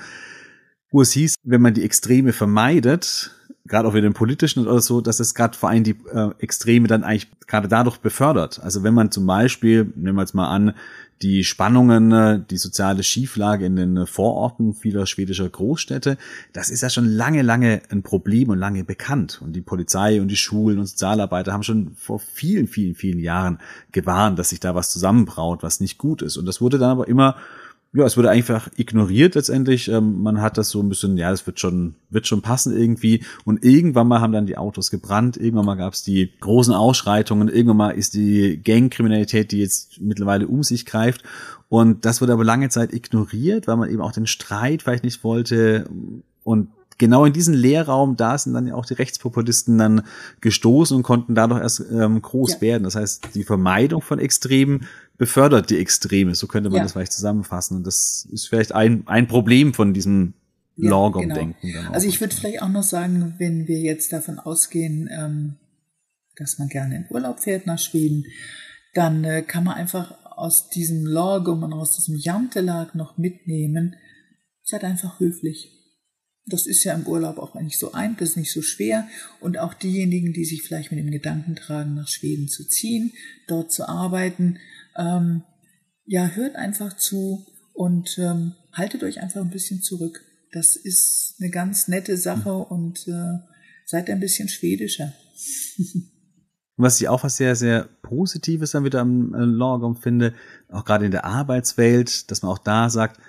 wo 0.90 1.02
es 1.02 1.12
hieß, 1.12 1.34
wenn 1.44 1.60
man 1.62 1.74
die 1.74 1.84
Extreme 1.84 2.32
vermeidet, 2.32 3.32
gerade 3.68 3.88
auch 3.88 3.94
wieder 3.94 4.08
den 4.08 4.14
politischen 4.14 4.66
oder 4.66 4.80
so, 4.80 5.00
dass 5.00 5.20
es 5.20 5.34
gerade 5.34 5.56
vor 5.56 5.68
allem 5.68 5.84
die 5.84 5.96
äh, 6.12 6.30
Extreme 6.38 6.88
dann 6.88 7.04
eigentlich 7.04 7.28
gerade 7.46 7.68
dadurch 7.68 7.98
befördert. 7.98 8.60
Also 8.62 8.82
wenn 8.82 8.94
man 8.94 9.10
zum 9.10 9.26
Beispiel, 9.26 9.92
nehmen 9.94 10.16
wir 10.16 10.22
jetzt 10.22 10.34
mal 10.34 10.48
an, 10.48 10.74
die 11.22 11.44
Spannungen, 11.44 12.12
äh, 12.12 12.40
die 12.48 12.58
soziale 12.58 13.02
Schieflage 13.02 13.66
in 13.66 13.76
den 13.76 14.06
Vororten 14.06 14.74
vieler 14.74 15.06
schwedischer 15.06 15.48
Großstädte, 15.48 16.16
das 16.52 16.70
ist 16.70 16.82
ja 16.82 16.90
schon 16.90 17.06
lange, 17.06 17.42
lange 17.42 17.82
ein 17.90 18.02
Problem 18.02 18.50
und 18.50 18.58
lange 18.58 18.84
bekannt. 18.84 19.40
Und 19.42 19.54
die 19.54 19.60
Polizei 19.60 20.20
und 20.20 20.28
die 20.28 20.36
Schulen 20.36 20.78
und 20.78 20.86
Sozialarbeiter 20.86 21.52
haben 21.52 21.62
schon 21.62 21.92
vor 21.96 22.20
vielen, 22.20 22.68
vielen, 22.68 22.94
vielen 22.94 23.18
Jahren 23.18 23.58
gewarnt, 23.92 24.38
dass 24.38 24.50
sich 24.50 24.60
da 24.60 24.74
was 24.74 24.90
zusammenbraut, 24.90 25.62
was 25.62 25.80
nicht 25.80 25.98
gut 25.98 26.22
ist. 26.22 26.36
Und 26.36 26.46
das 26.46 26.60
wurde 26.60 26.78
dann 26.78 26.90
aber 26.90 27.08
immer 27.08 27.36
ja, 27.94 28.04
es 28.04 28.18
wurde 28.18 28.28
einfach 28.28 28.68
ignoriert 28.76 29.34
letztendlich. 29.34 29.88
Ähm, 29.88 30.22
man 30.22 30.42
hat 30.42 30.58
das 30.58 30.68
so 30.68 30.80
ein 30.80 30.90
bisschen, 30.90 31.16
ja, 31.16 31.30
das 31.30 31.46
wird 31.46 31.58
schon, 31.58 31.94
wird 32.10 32.26
schon 32.26 32.42
passen 32.42 32.76
irgendwie. 32.76 33.24
Und 33.44 33.64
irgendwann 33.64 34.08
mal 34.08 34.20
haben 34.20 34.32
dann 34.32 34.46
die 34.46 34.58
Autos 34.58 34.90
gebrannt, 34.90 35.38
irgendwann 35.38 35.64
mal 35.64 35.76
gab 35.76 35.94
es 35.94 36.02
die 36.02 36.30
großen 36.40 36.74
Ausschreitungen, 36.74 37.48
irgendwann 37.48 37.78
mal 37.78 37.90
ist 37.90 38.14
die 38.14 38.62
Gangkriminalität, 38.62 39.52
die 39.52 39.60
jetzt 39.60 40.00
mittlerweile 40.00 40.48
um 40.48 40.62
sich 40.62 40.84
greift. 40.84 41.22
Und 41.70 42.04
das 42.04 42.20
wurde 42.20 42.34
aber 42.34 42.44
lange 42.44 42.68
Zeit 42.68 42.92
ignoriert, 42.92 43.66
weil 43.66 43.76
man 43.76 43.90
eben 43.90 44.02
auch 44.02 44.12
den 44.12 44.26
Streit 44.26 44.82
vielleicht 44.82 45.04
nicht 45.04 45.24
wollte. 45.24 45.88
Und 46.44 46.68
genau 46.98 47.24
in 47.24 47.32
diesen 47.32 47.54
Leerraum, 47.54 48.16
da 48.16 48.36
sind 48.36 48.52
dann 48.52 48.66
ja 48.66 48.74
auch 48.74 48.86
die 48.86 48.94
Rechtspopulisten 48.94 49.78
dann 49.78 50.02
gestoßen 50.40 50.96
und 50.96 51.04
konnten 51.04 51.34
dadurch 51.34 51.62
erst 51.62 51.84
ähm, 51.90 52.20
groß 52.20 52.54
ja. 52.54 52.60
werden. 52.60 52.84
Das 52.84 52.96
heißt, 52.96 53.34
die 53.34 53.44
Vermeidung 53.44 54.02
von 54.02 54.18
Extremen 54.18 54.86
befördert 55.18 55.68
die 55.68 55.78
Extreme. 55.78 56.34
So 56.34 56.46
könnte 56.46 56.70
man 56.70 56.78
ja. 56.78 56.82
das 56.84 56.92
vielleicht 56.92 57.12
zusammenfassen. 57.12 57.76
Und 57.76 57.86
das 57.86 58.26
ist 58.30 58.48
vielleicht 58.48 58.72
ein, 58.72 59.06
ein 59.06 59.26
Problem 59.26 59.74
von 59.74 59.92
diesem 59.92 60.34
ja, 60.76 60.90
Lorgom-Denken. 60.90 61.56
Genau. 61.60 61.90
Also 61.90 62.08
ich 62.08 62.20
würde 62.20 62.34
vielleicht 62.34 62.62
auch 62.62 62.68
noch 62.68 62.84
sagen, 62.84 63.34
wenn 63.38 63.66
wir 63.66 63.80
jetzt 63.80 64.12
davon 64.12 64.38
ausgehen, 64.38 65.10
ähm, 65.12 65.56
dass 66.36 66.58
man 66.58 66.68
gerne 66.68 66.96
in 66.96 67.06
Urlaub 67.10 67.40
fährt 67.40 67.66
nach 67.66 67.80
Schweden, 67.80 68.24
dann 68.94 69.24
äh, 69.24 69.42
kann 69.42 69.64
man 69.64 69.74
einfach 69.74 70.14
aus 70.36 70.70
diesem 70.70 71.04
Lorgum 71.04 71.64
und 71.64 71.72
aus 71.72 71.96
diesem 71.96 72.16
Jantelag 72.16 72.94
noch 72.94 73.18
mitnehmen, 73.18 73.96
seid 74.62 74.84
einfach 74.84 75.18
höflich. 75.18 75.74
Das 76.46 76.66
ist 76.66 76.84
ja 76.84 76.94
im 76.94 77.06
Urlaub 77.06 77.38
auch 77.38 77.54
nicht 77.60 77.78
so 77.78 77.92
ein, 77.92 78.16
das 78.16 78.30
ist 78.30 78.36
nicht 78.36 78.52
so 78.52 78.62
schwer. 78.62 79.06
Und 79.40 79.58
auch 79.58 79.74
diejenigen, 79.74 80.32
die 80.32 80.44
sich 80.44 80.62
vielleicht 80.62 80.92
mit 80.92 81.00
dem 81.00 81.10
Gedanken 81.10 81.56
tragen, 81.56 81.94
nach 81.94 82.08
Schweden 82.08 82.48
zu 82.48 82.66
ziehen, 82.66 83.12
dort 83.48 83.72
zu 83.72 83.86
arbeiten, 83.86 84.58
ähm, 84.98 85.42
ja, 86.04 86.28
hört 86.28 86.56
einfach 86.56 86.96
zu 86.96 87.46
und 87.74 88.18
ähm, 88.18 88.54
haltet 88.72 89.02
euch 89.02 89.20
einfach 89.20 89.40
ein 89.40 89.50
bisschen 89.50 89.82
zurück. 89.82 90.24
Das 90.52 90.76
ist 90.76 91.36
eine 91.40 91.50
ganz 91.50 91.88
nette 91.88 92.16
Sache 92.16 92.50
mhm. 92.50 92.62
und 92.62 93.08
äh, 93.08 93.38
seid 93.84 94.10
ein 94.10 94.20
bisschen 94.20 94.48
schwedischer. 94.48 95.12
was 96.76 97.00
ich 97.00 97.08
auch 97.08 97.24
was 97.24 97.36
sehr, 97.36 97.56
sehr 97.56 97.88
Positives 98.02 98.70
dann 98.70 98.84
wieder 98.84 99.00
am 99.00 99.34
äh, 99.34 99.44
Lorgom 99.44 99.96
finde, 99.96 100.34
auch 100.70 100.84
gerade 100.84 101.04
in 101.04 101.10
der 101.10 101.24
Arbeitswelt, 101.24 102.30
dass 102.30 102.42
man 102.42 102.52
auch 102.52 102.58
da 102.58 102.88
sagt, 102.88 103.20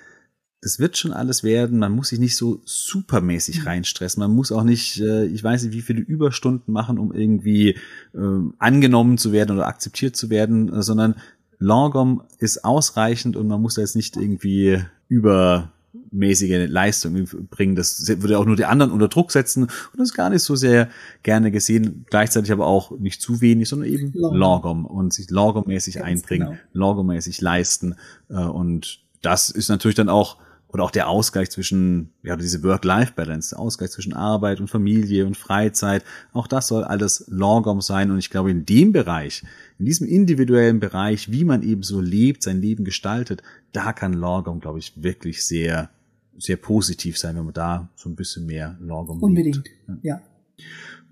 das 0.62 0.78
wird 0.78 0.98
schon 0.98 1.12
alles 1.12 1.42
werden. 1.42 1.78
Man 1.78 1.92
muss 1.92 2.08
sich 2.08 2.18
nicht 2.18 2.36
so 2.36 2.60
supermäßig 2.64 3.60
mhm. 3.60 3.66
reinstressen. 3.66 4.20
Man 4.20 4.34
muss 4.34 4.52
auch 4.52 4.62
nicht, 4.62 5.00
äh, 5.00 5.24
ich 5.26 5.42
weiß 5.42 5.64
nicht, 5.64 5.72
wie 5.72 5.82
viele 5.82 6.00
Überstunden 6.00 6.72
machen, 6.72 6.98
um 6.98 7.12
irgendwie 7.12 7.70
äh, 8.14 8.40
angenommen 8.58 9.18
zu 9.18 9.32
werden 9.32 9.56
oder 9.56 9.66
akzeptiert 9.66 10.16
zu 10.16 10.30
werden, 10.30 10.82
sondern 10.82 11.16
Longom 11.60 12.22
ist 12.38 12.64
ausreichend 12.64 13.36
und 13.36 13.46
man 13.46 13.60
muss 13.60 13.74
da 13.74 13.82
jetzt 13.82 13.94
nicht 13.94 14.16
irgendwie 14.16 14.82
übermäßige 15.08 16.68
Leistung 16.68 17.26
bringen. 17.50 17.76
Das 17.76 18.08
würde 18.08 18.38
auch 18.38 18.46
nur 18.46 18.56
die 18.56 18.64
anderen 18.64 18.90
unter 18.90 19.08
Druck 19.08 19.30
setzen 19.30 19.64
und 19.64 19.98
das 19.98 20.08
ist 20.08 20.14
gar 20.14 20.30
nicht 20.30 20.42
so 20.42 20.56
sehr 20.56 20.88
gerne 21.22 21.50
gesehen. 21.50 22.06
Gleichzeitig 22.08 22.50
aber 22.50 22.66
auch 22.66 22.98
nicht 22.98 23.20
zu 23.20 23.42
wenig, 23.42 23.68
sondern 23.68 23.90
eben 23.90 24.12
Longom 24.14 24.86
und 24.86 25.12
sich 25.12 25.28
Longom-mäßig 25.28 26.02
einbringen, 26.02 26.58
genau. 26.72 26.92
Longom-mäßig 26.92 27.42
leisten. 27.42 27.94
Äh, 28.30 28.36
und 28.36 29.00
das 29.20 29.50
ist 29.50 29.68
natürlich 29.68 29.96
dann 29.96 30.08
auch 30.08 30.38
oder 30.72 30.84
auch 30.84 30.90
der 30.90 31.08
Ausgleich 31.08 31.50
zwischen, 31.50 32.10
ja, 32.22 32.36
diese 32.36 32.62
Work-Life-Balance, 32.62 33.50
der 33.50 33.58
Ausgleich 33.58 33.90
zwischen 33.90 34.12
Arbeit 34.12 34.60
und 34.60 34.68
Familie 34.68 35.26
und 35.26 35.36
Freizeit, 35.36 36.04
auch 36.32 36.46
das 36.46 36.68
soll 36.68 36.84
alles 36.84 37.24
Lorgom 37.28 37.80
sein. 37.80 38.10
Und 38.10 38.18
ich 38.18 38.30
glaube, 38.30 38.50
in 38.50 38.66
dem 38.66 38.92
Bereich, 38.92 39.42
in 39.78 39.86
diesem 39.86 40.06
individuellen 40.06 40.80
Bereich, 40.80 41.30
wie 41.30 41.44
man 41.44 41.62
eben 41.62 41.82
so 41.82 42.00
lebt, 42.00 42.42
sein 42.42 42.60
Leben 42.60 42.84
gestaltet, 42.84 43.42
da 43.72 43.92
kann 43.92 44.12
Lorgom, 44.12 44.60
glaube 44.60 44.78
ich, 44.78 45.02
wirklich 45.02 45.44
sehr, 45.44 45.90
sehr 46.38 46.56
positiv 46.56 47.18
sein, 47.18 47.36
wenn 47.36 47.44
man 47.44 47.54
da 47.54 47.88
so 47.96 48.08
ein 48.08 48.16
bisschen 48.16 48.46
mehr 48.46 48.76
Lorgom 48.80 49.22
Unbedingt, 49.22 49.56
lebt. 49.56 50.04
ja. 50.04 50.20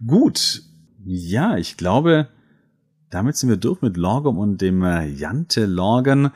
Gut. 0.07 0.63
Ja, 1.05 1.57
ich 1.57 1.77
glaube, 1.77 2.29
damit 3.11 3.37
sind 3.37 3.49
wir 3.49 3.57
durch 3.57 3.83
mit 3.83 3.97
Lorgom 3.97 4.39
und 4.39 4.61
dem 4.61 4.83
äh, 4.83 5.07
Jante 5.07 5.67
Lorgen 5.67 6.31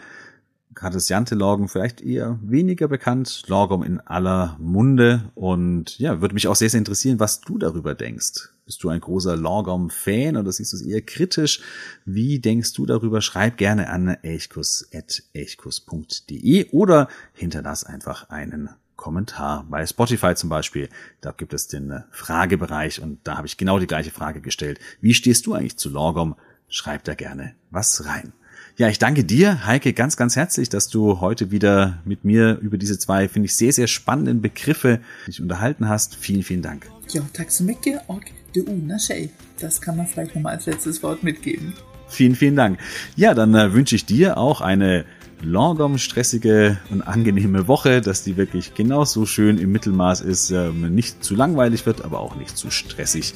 gerade 0.82 0.94
das 0.94 1.08
Jante-Lorgen 1.08 1.68
vielleicht 1.68 2.00
eher 2.00 2.40
weniger 2.42 2.88
bekannt, 2.88 3.44
Lorgum 3.46 3.84
in 3.84 4.00
aller 4.00 4.56
Munde 4.58 5.30
und 5.36 5.96
ja, 6.00 6.20
würde 6.20 6.34
mich 6.34 6.48
auch 6.48 6.56
sehr, 6.56 6.70
sehr 6.70 6.78
interessieren, 6.78 7.20
was 7.20 7.40
du 7.40 7.56
darüber 7.56 7.94
denkst. 7.94 8.48
Bist 8.66 8.82
du 8.82 8.88
ein 8.88 8.98
großer 8.98 9.36
Lorgum-Fan 9.36 10.36
oder 10.36 10.50
siehst 10.50 10.72
du 10.72 10.76
es 10.76 10.82
eher 10.82 11.00
kritisch? 11.00 11.60
Wie 12.04 12.40
denkst 12.40 12.72
du 12.72 12.84
darüber? 12.84 13.20
Schreib 13.20 13.58
gerne 13.58 13.90
an 13.90 14.08
elchkus.elchkus.de 14.08 16.70
oder 16.72 17.06
hinterlass 17.32 17.84
einfach 17.84 18.28
einen 18.30 18.70
Kommentar 18.96 19.64
bei 19.70 19.86
Spotify 19.86 20.34
zum 20.34 20.48
Beispiel. 20.48 20.88
Da 21.20 21.30
gibt 21.30 21.54
es 21.54 21.68
den 21.68 22.02
Fragebereich 22.10 23.00
und 23.00 23.20
da 23.22 23.36
habe 23.36 23.46
ich 23.46 23.56
genau 23.56 23.78
die 23.78 23.86
gleiche 23.86 24.10
Frage 24.10 24.40
gestellt. 24.40 24.80
Wie 25.00 25.14
stehst 25.14 25.46
du 25.46 25.54
eigentlich 25.54 25.76
zu 25.76 25.90
Lorgum? 25.90 26.34
Schreib 26.66 27.04
da 27.04 27.14
gerne 27.14 27.54
was 27.70 28.04
rein. 28.04 28.32
Ja, 28.78 28.88
ich 28.88 28.98
danke 28.98 29.22
dir, 29.22 29.66
Heike, 29.66 29.92
ganz, 29.92 30.16
ganz 30.16 30.34
herzlich, 30.34 30.70
dass 30.70 30.88
du 30.88 31.20
heute 31.20 31.50
wieder 31.50 31.98
mit 32.06 32.24
mir 32.24 32.58
über 32.62 32.78
diese 32.78 32.98
zwei, 32.98 33.28
finde 33.28 33.46
ich, 33.46 33.54
sehr, 33.54 33.70
sehr 33.72 33.86
spannenden 33.86 34.40
Begriffe 34.40 35.00
dich 35.26 35.42
unterhalten 35.42 35.90
hast. 35.90 36.16
Vielen, 36.16 36.42
vielen 36.42 36.62
Dank. 36.62 36.90
Ja, 37.10 37.20
tack 37.34 37.50
så 37.50 37.64
mycket 37.64 38.00
och 38.08 38.22
du 38.54 38.62
Una 38.62 38.96
Tjej. 38.96 39.28
Das 39.60 39.80
kann 39.80 39.98
man 39.98 40.06
vielleicht 40.06 40.34
nochmal 40.34 40.54
als 40.54 40.64
letztes 40.64 41.02
Wort 41.02 41.22
mitgeben. 41.22 41.74
Vielen, 42.08 42.34
vielen 42.34 42.56
Dank. 42.56 42.78
Ja, 43.14 43.34
dann 43.34 43.54
äh, 43.54 43.74
wünsche 43.74 43.94
ich 43.94 44.06
dir 44.06 44.38
auch 44.38 44.62
eine 44.62 45.04
longom 45.42 45.98
stressige 45.98 46.78
und 46.90 47.02
angenehme 47.02 47.68
Woche, 47.68 48.00
dass 48.00 48.24
die 48.24 48.38
wirklich 48.38 48.72
genauso 48.74 49.26
schön 49.26 49.58
im 49.58 49.72
Mittelmaß 49.72 50.22
ist, 50.22 50.50
äh, 50.50 50.70
nicht 50.70 51.22
zu 51.22 51.34
langweilig 51.34 51.84
wird, 51.84 52.02
aber 52.02 52.20
auch 52.20 52.36
nicht 52.36 52.56
zu 52.56 52.70
stressig. 52.70 53.34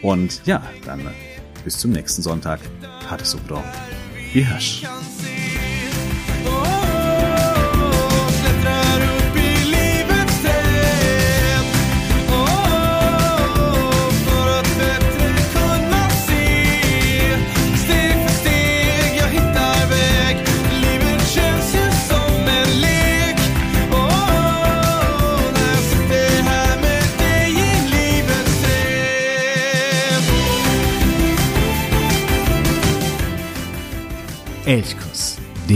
Und 0.00 0.40
ja, 0.46 0.62
dann 0.86 1.00
äh, 1.00 1.10
bis 1.62 1.76
zum 1.76 1.90
nächsten 1.90 2.22
Sonntag. 2.22 2.60
Hatte 3.06 3.26
so 3.26 3.38
bra. 3.46 3.62
Yes. 4.34 4.82